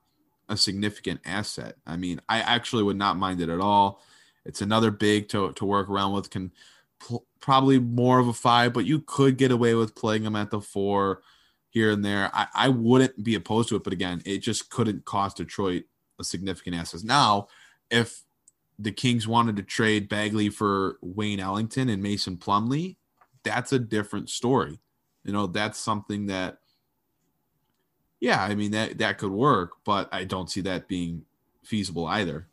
[0.50, 1.76] a significant asset.
[1.88, 4.02] I mean, I actually would not mind it at all.
[4.46, 6.30] It's another big to, to work around with.
[6.30, 6.52] Can
[7.00, 10.52] pl- probably more of a five, but you could get away with playing him at
[10.52, 11.22] the four
[11.70, 12.30] here and there.
[12.34, 15.84] I, I wouldn't be opposed to it, but again, it just couldn't cost Detroit
[16.20, 17.04] a significant asset.
[17.04, 17.48] Now,
[17.90, 18.24] if
[18.78, 22.98] the Kings wanted to trade Bagley for Wayne Ellington and Mason Plumlee,
[23.44, 24.80] that's a different story.
[25.24, 26.58] You know, that's something that
[28.20, 31.26] yeah, I mean that that could work, but I don't see that being
[31.64, 32.48] feasible either.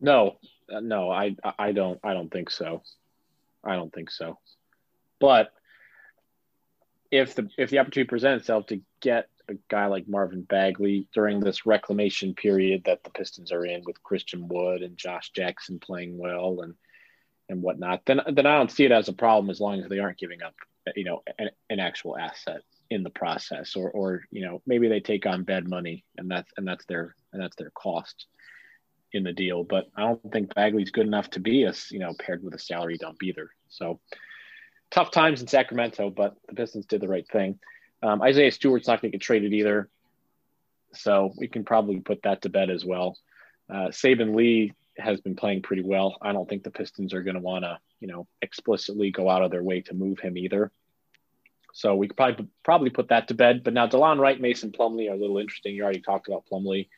[0.00, 0.36] No,
[0.70, 2.82] uh, no, I I don't I don't think so.
[3.64, 4.38] I don't think so.
[5.18, 5.52] But
[7.10, 11.40] if the if the opportunity presents itself to get a guy like Marvin Bagley during
[11.40, 16.18] this reclamation period that the Pistons are in with Christian Wood and Josh Jackson playing
[16.18, 16.74] well and
[17.50, 19.98] and whatnot, then then I don't see it as a problem as long as they
[19.98, 20.54] aren't giving up
[20.96, 25.00] you know an, an actual asset in the process or or you know maybe they
[25.00, 28.26] take on bad money and that's and that's their and that's their cost
[29.12, 29.64] in the deal.
[29.64, 32.58] But I don't think Bagley's good enough to be a you know paired with a
[32.58, 33.50] salary dump either.
[33.68, 34.00] So
[34.90, 37.58] tough times in Sacramento, but the Pistons did the right thing.
[38.02, 39.88] Um, Isaiah Stewart's not going to get traded either,
[40.94, 43.16] so we can probably put that to bed as well.
[43.68, 46.16] Uh, Saben Lee has been playing pretty well.
[46.22, 49.42] I don't think the Pistons are going to want to, you know, explicitly go out
[49.42, 50.70] of their way to move him either.
[51.72, 53.62] So we could probably probably put that to bed.
[53.62, 55.74] But now Delon Wright, Mason Plumlee are a little interesting.
[55.74, 56.88] You already talked about Plumlee,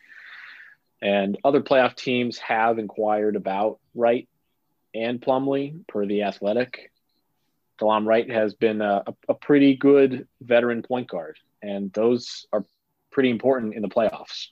[1.01, 4.29] and other playoff teams have inquired about Wright
[4.95, 6.91] and Plumlee per the Athletic.
[7.81, 12.65] Delon Wright has been a, a, pretty good veteran point guard, and those are
[13.11, 14.49] pretty important in the playoffs.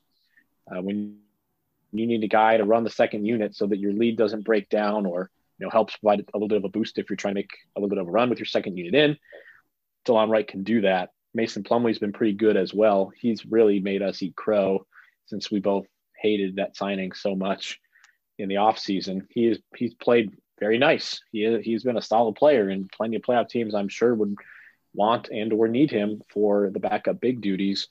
[0.70, 1.18] Uh, when
[1.92, 4.68] you need a guy to run the second unit so that your lead doesn't break
[4.68, 7.34] down, or you know helps provide a little bit of a boost if you're trying
[7.34, 9.16] to make a little bit of a run with your second unit in.
[10.06, 11.10] Delon Wright can do that.
[11.34, 13.12] Mason Plumlee's been pretty good as well.
[13.16, 14.86] He's really made us eat crow
[15.26, 15.86] since we both
[16.20, 17.78] hated that signing so much
[18.38, 19.26] in the offseason.
[19.30, 21.20] He is he's played very nice.
[21.32, 24.34] He he's been a solid player, and plenty of playoff teams I'm sure would
[24.94, 27.88] want and or need him for the backup big duties.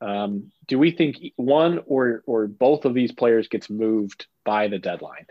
[0.00, 4.78] Um, do we think one or or both of these players gets moved by the
[4.78, 5.26] deadline?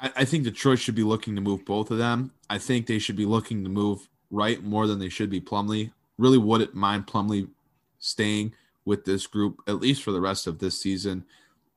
[0.00, 2.32] I, I think Detroit should be looking to move both of them.
[2.50, 5.92] I think they should be looking to move Wright more than they should be Plumlee.
[6.18, 7.48] Really wouldn't mind Plumlee
[7.98, 11.24] staying with this group at least for the rest of this season.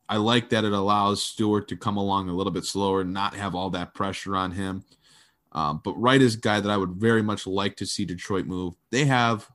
[0.10, 3.36] I like that it allows Stewart to come along a little bit slower, and not
[3.36, 4.84] have all that pressure on him.
[5.54, 8.46] Um, but Wright is a guy that I would very much like to see Detroit
[8.46, 8.74] move.
[8.90, 9.50] They have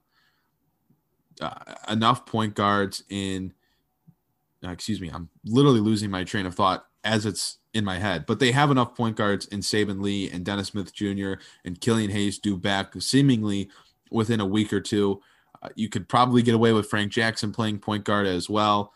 [1.40, 3.52] uh, enough point guards in.
[4.64, 8.24] Uh, excuse me, I'm literally losing my train of thought as it's in my head.
[8.26, 11.34] But they have enough point guards in Saben Lee and Dennis Smith Jr.
[11.64, 13.68] and Killian Hayes due back seemingly
[14.10, 15.20] within a week or two.
[15.62, 18.92] Uh, you could probably get away with Frank Jackson playing point guard as well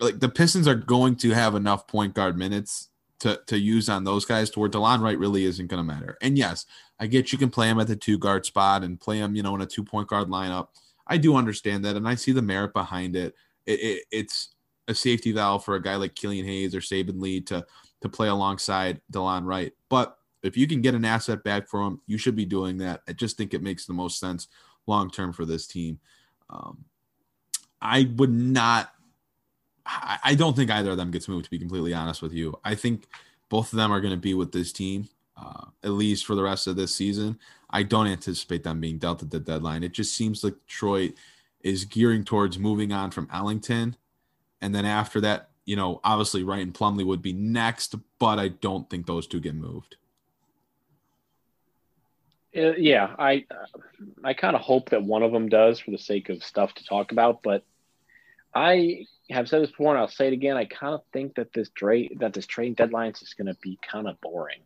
[0.00, 2.88] like the Pistons are going to have enough point guard minutes
[3.20, 6.16] to to use on those guys to where Delon Wright really isn't going to matter.
[6.22, 6.66] And yes,
[7.00, 9.42] I get you can play him at the two guard spot and play him, you
[9.42, 10.68] know, in a two point guard lineup.
[11.08, 13.34] I do understand that, and I see the merit behind it.
[13.66, 14.54] it, it it's
[14.88, 17.64] a safety valve for a guy like Killian Hayes or Saben Lee to
[18.00, 19.72] to play alongside Delon Wright.
[19.88, 23.02] But if you can get an asset back for him, you should be doing that.
[23.08, 24.48] I just think it makes the most sense
[24.86, 25.98] long term for this team.
[26.48, 26.84] Um,
[27.80, 28.90] I would not
[29.90, 31.44] I don't think either of them gets moved.
[31.46, 33.06] To be completely honest with you, I think
[33.48, 35.08] both of them are going to be with this team
[35.40, 37.38] uh, at least for the rest of this season.
[37.70, 39.82] I don't anticipate them being dealt at the deadline.
[39.82, 41.14] It just seems like Detroit
[41.60, 43.96] is gearing towards moving on from Ellington,
[44.60, 48.48] and then after that, you know, obviously Wright and Plumlee would be next, but I
[48.48, 49.96] don't think those two get moved.
[52.56, 53.44] Uh, yeah, I
[54.24, 56.84] I kind of hope that one of them does for the sake of stuff to
[56.84, 57.64] talk about, but
[58.54, 60.56] I have said this before and I'll say it again.
[60.56, 63.78] I kind of think that this trade that this trade deadline is going to be
[63.82, 64.62] kind of boring.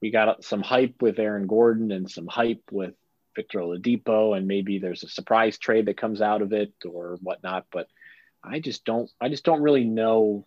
[0.00, 2.94] We got some hype with Aaron Gordon and some hype with
[3.34, 7.66] Victor Oladipo, and maybe there's a surprise trade that comes out of it or whatnot.
[7.72, 7.88] But
[8.42, 10.46] I just don't I just don't really know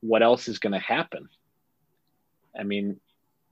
[0.00, 1.28] what else is going to happen.
[2.58, 3.00] I mean,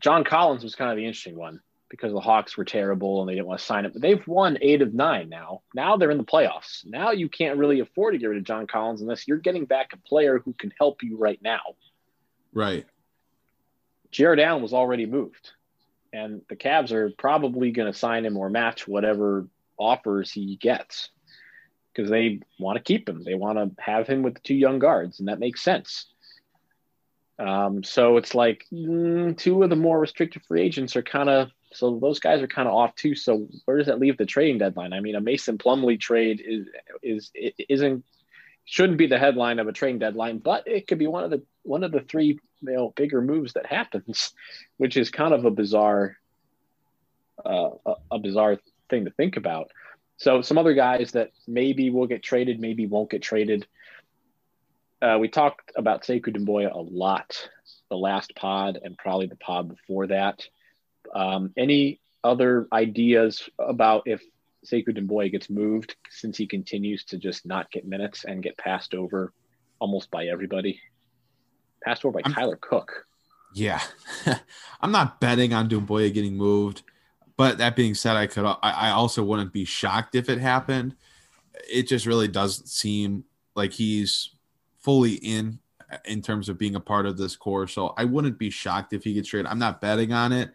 [0.01, 3.35] John Collins was kind of the interesting one because the Hawks were terrible and they
[3.35, 3.93] didn't want to sign it.
[3.93, 5.63] But they've won eight of nine now.
[5.75, 6.85] Now they're in the playoffs.
[6.85, 9.93] Now you can't really afford to get rid of John Collins unless you're getting back
[9.93, 11.61] a player who can help you right now.
[12.53, 12.87] Right.
[14.11, 15.53] Jarrett Allen was already moved.
[16.13, 19.47] And the Cavs are probably going to sign him or match whatever
[19.79, 21.11] offers he gets
[21.93, 23.25] because they want to keep him.
[23.25, 26.07] They want to have him with the two young guards, and that makes sense.
[27.39, 31.51] Um, so it's like mm, two of the more restricted free agents are kind of
[31.73, 33.15] so those guys are kind of off too.
[33.15, 34.93] So where does that leave the trading deadline?
[34.93, 36.67] I mean, a Mason Plumlee trade is
[37.03, 37.31] is
[37.69, 38.05] isn't
[38.65, 41.43] shouldn't be the headline of a trading deadline, but it could be one of the
[41.63, 44.33] one of the three you know bigger moves that happens,
[44.77, 46.17] which is kind of a bizarre
[47.45, 47.71] uh,
[48.11, 48.59] a, bizarre
[48.91, 49.71] thing to think about.
[50.17, 53.67] So some other guys that maybe will get traded, maybe won't get traded.
[55.01, 57.49] Uh, we talked about Sekou Doumbouya a lot
[57.89, 60.43] the last pod and probably the pod before that.
[61.15, 64.23] Um, any other ideas about if
[64.67, 68.95] Sekou Doumbouya gets moved since he continues to just not get minutes and get passed
[68.95, 69.33] over
[69.79, 70.81] almost by everybody?
[71.85, 73.07] Passed over by I'm, Tyler Cook.
[73.55, 73.81] Yeah.
[74.81, 76.83] I'm not betting on Doumbouya getting moved.
[77.37, 80.97] But that being said, I could I also wouldn't be shocked if it happened.
[81.73, 83.25] It just really doesn't seem
[83.55, 84.31] like he's
[84.81, 85.61] fully in
[86.05, 87.69] in terms of being a part of this core.
[87.69, 89.47] So I wouldn't be shocked if he gets traded.
[89.47, 90.53] I'm not betting on it.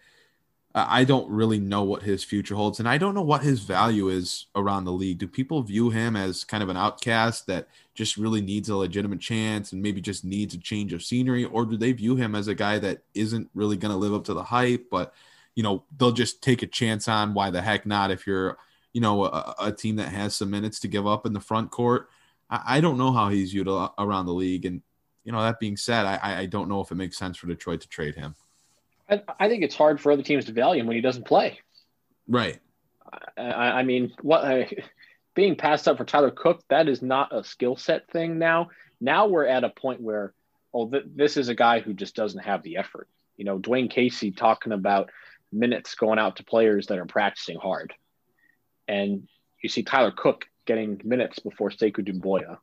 [0.75, 4.09] I don't really know what his future holds, and I don't know what his value
[4.09, 5.19] is around the league.
[5.19, 9.19] Do people view him as kind of an outcast that just really needs a legitimate
[9.19, 12.47] chance and maybe just needs a change of scenery, or do they view him as
[12.47, 15.13] a guy that isn't really going to live up to the hype, but
[15.53, 17.35] you know they'll just take a chance on?
[17.35, 18.09] Why the heck not?
[18.09, 18.57] If you're
[18.93, 21.69] you know a, a team that has some minutes to give up in the front
[21.69, 22.09] court,
[22.49, 24.81] I, I don't know how he's viewed around the league, and
[25.23, 27.81] you know that being said, I, I don't know if it makes sense for Detroit
[27.81, 28.35] to trade him.
[29.39, 31.59] I, think it's hard for other teams to value him when he doesn't play.
[32.27, 32.59] Right.
[33.37, 34.69] I, I mean, what I,
[35.35, 38.69] being passed up for Tyler Cook, that is not a skill set thing now.
[39.01, 40.33] Now we're at a point where,
[40.73, 43.07] oh, th- this is a guy who just doesn't have the effort.
[43.37, 45.09] You know, Dwane Casey talking about
[45.51, 47.93] minutes going out to players that are practicing hard.
[48.87, 49.27] And
[49.61, 52.57] you see Tyler Cook getting minutes before Sekou Doumbouya.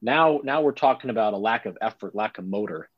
[0.00, 2.88] Now, now we're talking about a lack of effort, lack of motor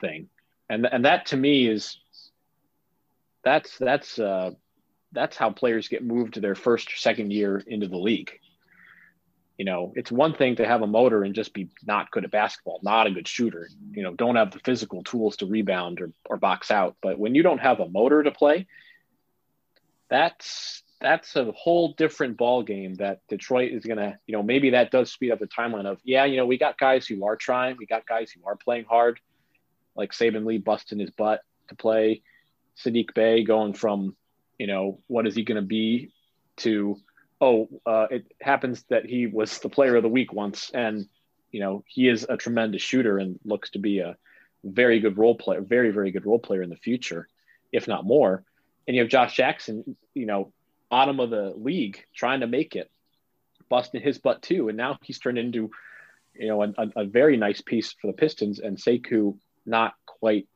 [0.00, 0.28] thing
[0.68, 1.98] and and that to me is
[3.46, 4.50] that's that's uh,
[5.12, 8.32] that's how players get moved to their first or second year into the league.
[9.56, 12.32] You know, it's one thing to have a motor and just be not good at
[12.32, 13.68] basketball, not a good shooter.
[13.92, 16.96] You know, don't have the physical tools to rebound or, or box out.
[17.00, 18.66] But when you don't have a motor to play,
[20.10, 24.90] that's that's a whole different ball game that Detroit is gonna, you know, maybe that
[24.90, 27.76] does speed up the timeline of, yeah, you know, we got guys who are trying,
[27.78, 29.20] we got guys who are playing hard
[29.94, 32.22] like Saben Lee busting his butt to play,
[32.84, 34.16] Saddiq Bey going from,
[34.58, 36.12] you know, what is he going to be
[36.58, 36.96] to,
[37.40, 40.70] oh, uh, it happens that he was the player of the week once.
[40.72, 41.06] And,
[41.50, 44.16] you know, he is a tremendous shooter and looks to be a
[44.64, 47.28] very good role player, very, very good role player in the future,
[47.72, 48.44] if not more.
[48.86, 50.52] And you have Josh Jackson, you know,
[50.90, 52.90] bottom of the league trying to make it,
[53.68, 54.68] busting his butt too.
[54.68, 55.70] And now he's turned into,
[56.34, 58.60] you know, a, a very nice piece for the Pistons.
[58.60, 60.46] And Sekou not quite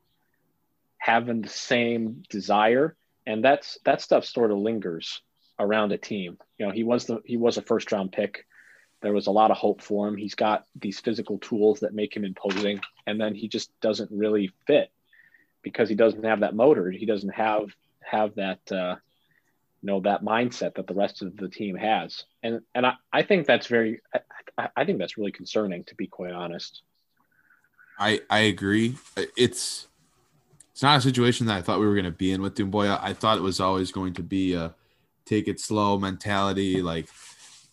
[1.11, 2.97] having the same desire
[3.27, 5.23] and that's that stuff sort of lingers
[5.59, 6.39] around a team.
[6.57, 8.47] You know he was the he was a first round pick.
[9.03, 10.17] There was a lot of hope for him.
[10.17, 14.53] He's got these physical tools that make him imposing and then he just doesn't really
[14.69, 14.93] fit
[15.63, 16.91] because he doesn't have that motor.
[16.91, 18.95] He doesn't have have that uh
[19.83, 22.25] you know that mindset that the rest of the team has.
[22.45, 24.01] And and i, I think that's very
[24.57, 26.83] I, I think that's really concerning to be quite honest.
[27.99, 28.95] I I agree.
[29.37, 29.89] It's
[30.81, 32.99] it's not a situation that I thought we were going to be in with Doumbouya.
[33.03, 34.75] I thought it was always going to be a
[35.27, 36.81] take it slow mentality.
[36.81, 37.07] Like,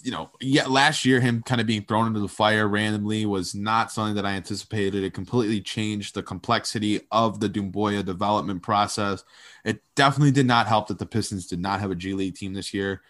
[0.04, 3.56] you know, yeah, last year him kind of being thrown into the fire randomly was
[3.56, 5.06] not something that I anticipated.
[5.06, 9.24] It completely changed the complexity of the Doumbouya development process.
[9.64, 12.54] It definitely did not help that the Pistons did not have a G League team
[12.54, 13.04] this year.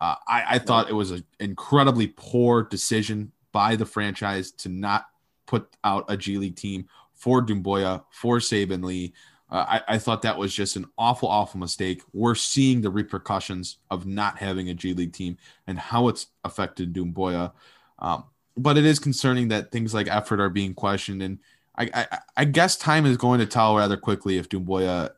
[0.00, 5.04] Uh, I, I thought it was an incredibly poor decision by the franchise to not
[5.44, 9.12] put out a G League team for Doumbouya, for Saben Lee.
[9.54, 12.02] Uh, I, I thought that was just an awful, awful mistake.
[12.12, 15.38] We're seeing the repercussions of not having a G League team
[15.68, 17.52] and how it's affected Doumbouya.
[18.00, 18.24] Um,
[18.56, 21.22] but it is concerning that things like effort are being questioned.
[21.22, 21.38] And
[21.78, 25.10] I, I, I guess time is going to tell rather quickly if Doumbouya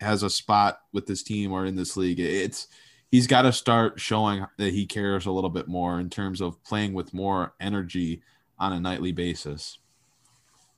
[0.00, 2.18] has a spot with this team or in this league.
[2.18, 2.66] It's
[3.12, 6.60] he's got to start showing that he cares a little bit more in terms of
[6.64, 8.20] playing with more energy
[8.58, 9.78] on a nightly basis.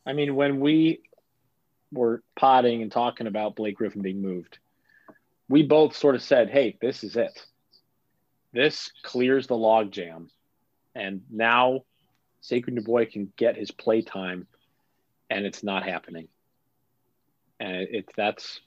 [0.05, 1.01] I mean, when we
[1.93, 4.59] were potting and talking about Blake Griffin being moved,
[5.49, 7.47] we both sort of said, "Hey, this is it.
[8.53, 10.29] This clears the logjam,
[10.95, 11.85] and now
[12.43, 14.47] Sekou Doumbouya can get his play time,
[15.31, 16.29] and it's not happening.
[17.61, 18.61] And it's it, that's,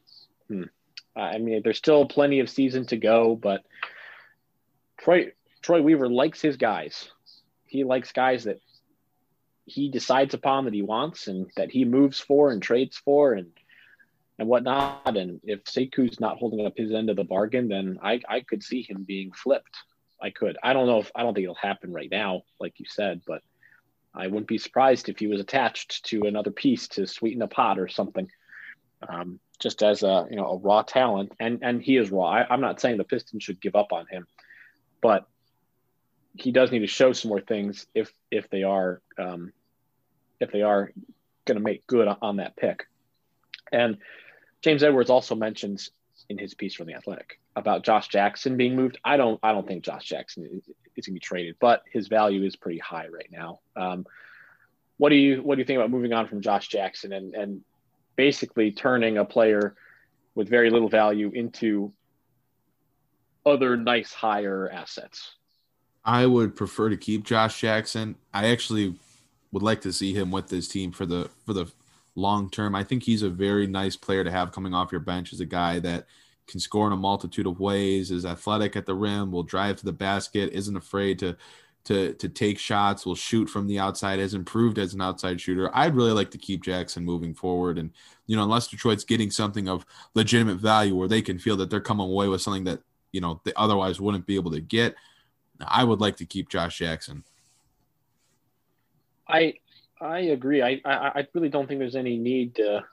[0.47, 0.63] hmm.
[1.15, 3.63] I mean, there's still plenty of season to go, but
[4.97, 7.09] Troy Troy Weaver likes his guys.
[7.65, 8.59] He likes guys that
[9.65, 13.51] he decides upon that he wants and that he moves for and trades for and
[14.37, 15.17] and whatnot.
[15.17, 18.63] And if Sekou's not holding up his end of the bargain, then I, I could
[18.63, 19.75] see him being flipped.
[20.21, 20.57] I could.
[20.63, 23.41] I don't know if I don't think it'll happen right now, like you said, but
[24.13, 27.79] I wouldn't be surprised if he was attached to another piece to sweeten a pot
[27.79, 28.29] or something.
[29.07, 32.25] Um, just as a you know a raw talent, and and he is raw.
[32.25, 34.25] I, I'm not saying the Pistons should give up on him,
[35.01, 35.27] but
[36.37, 39.53] he does need to show some more things if if they are um,
[40.39, 40.91] if they are
[41.45, 42.87] going to make good on that pick.
[43.71, 43.97] And
[44.61, 45.91] James Edwards also mentions
[46.29, 48.99] in his piece from the Athletic about Josh Jackson being moved.
[49.03, 52.07] I don't I don't think Josh Jackson is, is going to be traded, but his
[52.07, 53.59] value is pretty high right now.
[53.75, 54.05] Um,
[54.97, 57.61] what do you what do you think about moving on from Josh Jackson and and
[58.15, 59.75] basically turning a player
[60.35, 61.93] with very little value into
[63.45, 65.35] other nice higher assets?
[66.05, 68.15] I would prefer to keep Josh Jackson.
[68.33, 68.95] I actually
[69.51, 71.71] would like to see him with this team for the for the
[72.15, 72.75] long term.
[72.75, 75.45] I think he's a very nice player to have coming off your bench as a
[75.45, 76.05] guy that
[76.47, 79.85] can score in a multitude of ways, is athletic at the rim, will drive to
[79.85, 81.35] the basket, isn't afraid to
[81.85, 85.69] to to take shots, will shoot from the outside, has improved as an outside shooter.
[85.73, 87.77] I'd really like to keep Jackson moving forward.
[87.77, 87.91] And,
[88.27, 91.81] you know, unless Detroit's getting something of legitimate value where they can feel that they're
[91.81, 92.81] coming away with something that,
[93.11, 94.95] you know, they otherwise wouldn't be able to get,
[95.65, 97.23] I would like to keep Josh Jackson.
[99.27, 99.55] I
[99.99, 100.61] I agree.
[100.61, 102.83] I, I, I really don't think there's any need to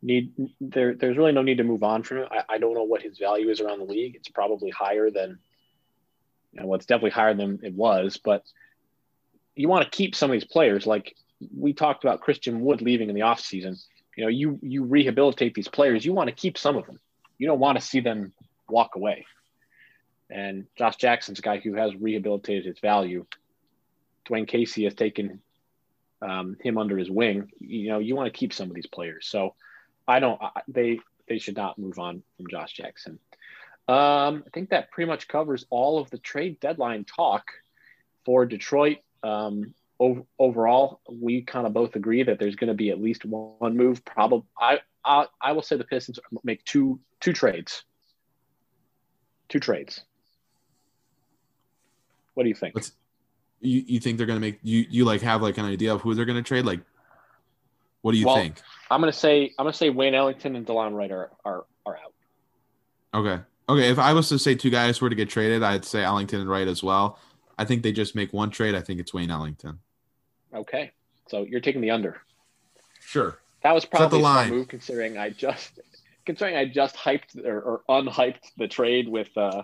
[0.00, 0.94] need there.
[0.94, 2.28] There's really no need to move on from it.
[2.30, 4.16] I, I don't know what his value is around the league.
[4.16, 5.38] It's probably higher than,
[6.52, 8.18] you know, well, it's definitely higher than it was.
[8.22, 8.44] But
[9.54, 10.86] you want to keep some of these players.
[10.86, 11.14] Like
[11.54, 13.80] we talked about Christian Wood leaving in the offseason.
[14.16, 16.04] You know, you you rehabilitate these players.
[16.04, 16.98] You want to keep some of them.
[17.38, 18.32] You don't want to see them
[18.68, 19.26] walk away.
[20.32, 23.26] And Josh Jackson's a guy who has rehabilitated his value
[24.28, 25.40] Dwane Casey has taken
[26.20, 27.50] um, him under his wing.
[27.58, 29.26] You know, you want to keep some of these players.
[29.26, 29.54] So
[30.06, 30.40] I don't.
[30.40, 33.18] I, they they should not move on from Josh Jackson.
[33.88, 37.44] Um, I think that pretty much covers all of the trade deadline talk
[38.24, 38.98] for Detroit.
[39.24, 43.24] Um, ov- overall, we kind of both agree that there's going to be at least
[43.24, 44.04] one move.
[44.04, 47.82] Probably, I, I I will say the Pistons make two two trades.
[49.48, 50.04] Two trades.
[52.34, 52.74] What do you think?
[52.74, 52.92] Let's,
[53.60, 56.00] you, you think they're going to make you you like have like an idea of
[56.00, 56.64] who they're going to trade?
[56.64, 56.80] Like,
[58.00, 58.60] what do you well, think?
[58.90, 61.64] I'm going to say I'm going to say Wayne Ellington and Delon Wright are, are
[61.86, 62.14] are out.
[63.14, 63.42] Okay.
[63.68, 63.90] Okay.
[63.90, 66.50] If I was to say two guys were to get traded, I'd say Ellington and
[66.50, 67.18] Wright as well.
[67.58, 68.74] I think they just make one trade.
[68.74, 69.78] I think it's Wayne Ellington.
[70.54, 70.92] Okay.
[71.28, 72.20] So you're taking the under.
[73.00, 73.38] Sure.
[73.62, 74.50] That was probably a line.
[74.50, 75.80] move considering I just
[76.26, 79.62] considering I just hyped or, or unhyped the trade with uh,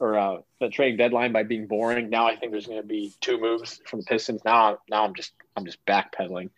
[0.00, 2.10] or uh, the trading deadline by being boring.
[2.10, 4.42] Now I think there's going to be two moves from the Pistons.
[4.44, 6.50] Now, now I'm just I'm just backpedaling.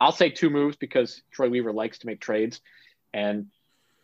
[0.00, 2.60] I'll say two moves because Troy Weaver likes to make trades,
[3.12, 3.46] and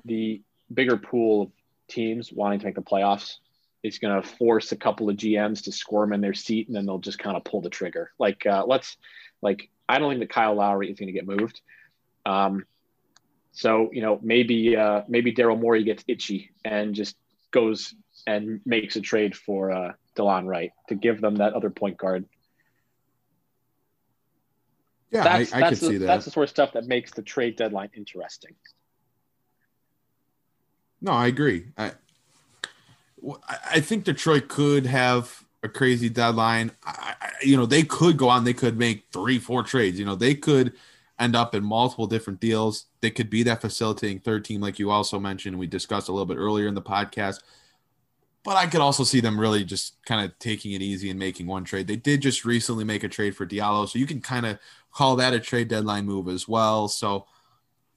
[0.04, 1.50] the bigger pool of
[1.88, 3.36] teams wanting to make the playoffs
[3.82, 6.86] is going to force a couple of GMs to squirm in their seat, and then
[6.86, 8.12] they'll just kind of pull the trigger.
[8.18, 8.96] Like uh, let's
[9.42, 11.60] like I don't think that Kyle Lowry is going to get moved.
[12.24, 12.64] Um,
[13.52, 17.16] so you know maybe uh, maybe Daryl Morey gets itchy and just
[17.50, 17.94] goes
[18.26, 22.26] and makes a trade for uh, Delon Wright to give them that other point guard.
[25.10, 26.06] Yeah, that's, I, I that's could the, see that.
[26.06, 28.54] That's the sort of stuff that makes the trade deadline interesting.
[31.00, 31.68] No, I agree.
[31.76, 31.92] I
[33.70, 36.72] I think Detroit could have a crazy deadline.
[36.84, 38.44] I, I, you know, they could go on.
[38.44, 39.98] They could make three, four trades.
[39.98, 40.72] You know, they could
[41.18, 42.86] end up in multiple different deals.
[43.00, 45.58] They could be that facilitating third team, like you also mentioned.
[45.58, 47.40] We discussed a little bit earlier in the podcast
[48.44, 51.46] but I could also see them really just kind of taking it easy and making
[51.46, 51.86] one trade.
[51.86, 54.58] They did just recently make a trade for Diallo, so you can kind of
[54.92, 56.88] call that a trade deadline move as well.
[56.88, 57.26] So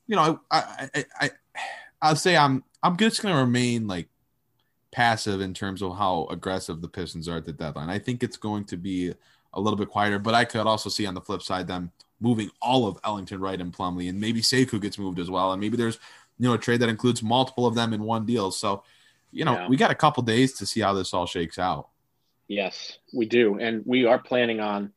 [0.08, 1.30] you know, I, I, I,
[2.02, 4.08] I'll say I'm, I'm just going to remain like
[4.92, 7.90] passive in terms of how aggressive the Pistons are at the deadline.
[7.90, 9.14] I think it's going to be
[9.54, 12.50] a little bit quieter, but I could also see on the flip side them moving
[12.62, 15.78] all of Ellington, Wright, and Plumlee, and maybe Sekou gets moved as well, and maybe
[15.78, 16.00] there's
[16.40, 18.52] you know a trade that includes multiple of them in one deal.
[18.52, 18.84] So,
[19.34, 19.68] you know, yeah.
[19.68, 21.90] we got a couple days to see how this all shakes out.
[22.48, 24.92] Yes, we do, and we are planning on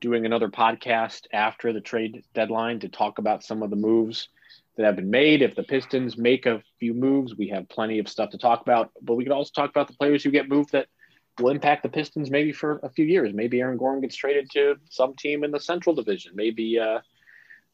[0.00, 4.28] doing another podcast after the trade deadline to talk about some of the moves
[4.76, 5.42] that have been made.
[5.42, 8.90] If the Pistons make a few moves, we have plenty of stuff to talk about.
[9.02, 10.86] But we could also talk about the players who get moved that
[11.38, 13.32] will impact the Pistons maybe for a few years.
[13.34, 16.32] Maybe Aaron Gordon gets traded to some team in the Central Division.
[16.34, 17.00] Maybe uh,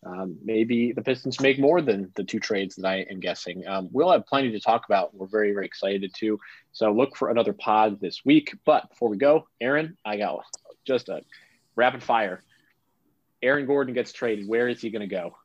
[0.05, 3.67] um, maybe the Pistons make more than the two trades that I am guessing.
[3.67, 5.15] Um, we'll have plenty to talk about.
[5.15, 6.41] We're very very excited too.
[6.73, 8.55] So look for another pod this week.
[8.65, 10.45] But before we go, Aaron, I got
[10.85, 11.23] just a
[11.77, 12.43] rapid fire.
[13.43, 14.49] Aaron Gordon gets traded.
[14.49, 15.37] Where is he going to go?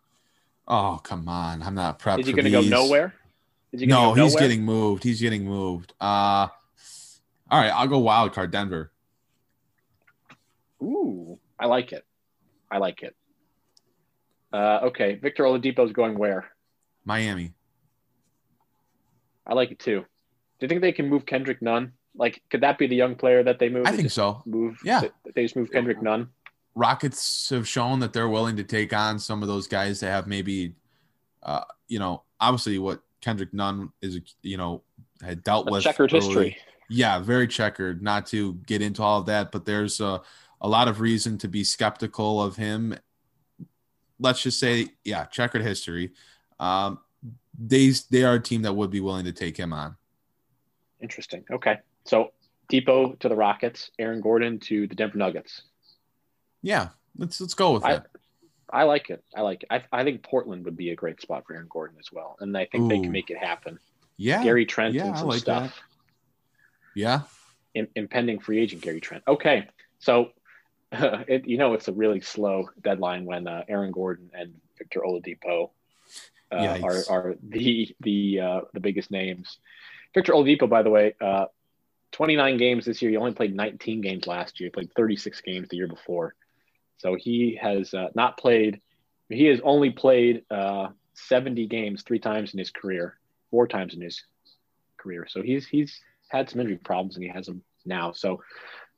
[0.68, 1.62] Oh come on!
[1.62, 2.20] I'm not prepped.
[2.20, 3.14] Is he going to go nowhere?
[3.72, 5.04] He no, go he's getting moved.
[5.04, 5.94] He's getting moved.
[6.02, 6.48] Uh
[7.50, 8.92] all right, I'll go wild card Denver.
[10.82, 12.06] Ooh, I like it.
[12.70, 13.16] I like it.
[14.52, 16.50] Uh, okay, Victor Oladipo is going where?
[17.06, 17.54] Miami.
[19.46, 20.02] I like it too.
[20.60, 21.94] Do you think they can move Kendrick Nunn?
[22.16, 23.86] Like, could that be the young player that they move?
[23.86, 24.42] I think so.
[24.46, 25.04] Move, yeah.
[25.36, 26.30] They just move Kendrick Nunn.
[26.76, 30.28] Rockets have shown that they're willing to take on some of those guys that have
[30.28, 30.74] maybe,
[31.44, 34.82] uh, you know, obviously what Kendrick Nunn is, you know,
[35.22, 36.26] had dealt a with checkered early.
[36.26, 36.58] history
[36.90, 38.02] yeah, very checkered.
[38.02, 40.22] Not to get into all of that, but there's a,
[40.62, 42.96] a lot of reason to be skeptical of him.
[44.20, 46.12] Let's just say, yeah, checkered history.
[46.60, 47.00] Um,
[47.58, 49.96] they they are a team that would be willing to take him on.
[51.02, 51.44] Interesting.
[51.52, 52.32] Okay, so
[52.72, 55.64] Dipo to the Rockets, Aaron Gordon to the Denver Nuggets.
[56.62, 58.04] Yeah, let's let's go with I, it.
[58.70, 59.24] I like it.
[59.36, 59.70] I like it.
[59.72, 62.58] I, I think Portland would be a great spot for Aaron Gordon as well, and
[62.58, 62.90] I think Ooh.
[62.90, 63.80] they can make it happen.
[64.18, 65.76] Yeah, Gary Trent yeah, and some like stuff.
[65.76, 67.00] That.
[67.00, 67.22] Yeah.
[67.76, 69.24] In, impending free agent Gary Trent.
[69.28, 69.68] Okay,
[70.00, 70.32] so
[70.92, 75.02] uh, it, you know it's a really slow deadline when uh, Aaron Gordon and Victor
[75.06, 75.72] Oladipo
[76.52, 79.58] uh, are are the the uh, the biggest names.
[80.14, 81.46] Victor Oladipo, by the way, uh,
[82.14, 83.12] 29 games this year.
[83.12, 84.68] He only played 19 games last year.
[84.68, 86.34] He played 36 games the year before.
[86.98, 88.82] So he has uh, not played.
[89.30, 90.44] He has only played
[91.14, 93.18] 70 games three times in his career,
[93.52, 94.24] four times in his
[94.98, 95.28] career.
[95.30, 98.12] So he's he's had some injury problems and he has them now.
[98.12, 98.44] So,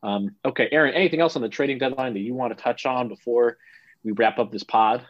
[0.03, 3.07] um, okay, Aaron, anything else on the trading deadline that you want to touch on
[3.07, 3.57] before
[4.03, 5.05] we wrap up this pod?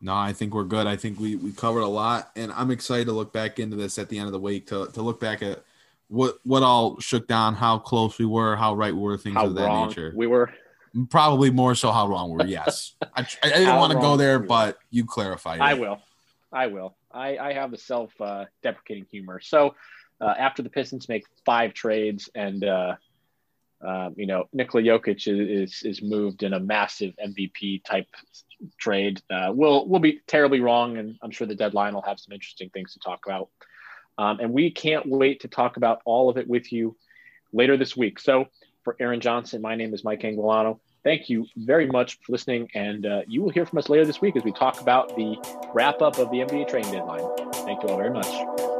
[0.00, 0.86] No, I think we're good.
[0.86, 3.98] I think we, we covered a lot, and I'm excited to look back into this
[3.98, 5.62] at the end of the week to, to look back at
[6.08, 9.46] what what all shook down, how close we were, how right we were, things how
[9.46, 10.12] of that nature.
[10.16, 10.50] We were
[11.08, 12.46] probably more so how wrong we were.
[12.46, 15.60] Yes, I, I, didn't want to go there, but you clarified.
[15.60, 16.00] I will.
[16.52, 16.96] I will.
[17.12, 19.40] I, I have the self uh, deprecating humor.
[19.40, 19.74] So
[20.20, 22.96] uh, after the Pistons make five trades and uh,
[23.86, 28.06] uh, you know Nikola Jokic is, is, is moved in a massive MVP type
[28.78, 32.32] trade, uh, we'll we'll be terribly wrong, and I'm sure the deadline will have some
[32.32, 33.48] interesting things to talk about.
[34.18, 36.96] Um, and we can't wait to talk about all of it with you
[37.52, 38.18] later this week.
[38.18, 38.46] So
[38.84, 40.78] for Aaron Johnson, my name is Mike Anguilano.
[41.02, 44.20] Thank you very much for listening, and uh, you will hear from us later this
[44.20, 45.36] week as we talk about the
[45.72, 47.24] wrap up of the NBA trading deadline.
[47.52, 48.79] Thank you all very much.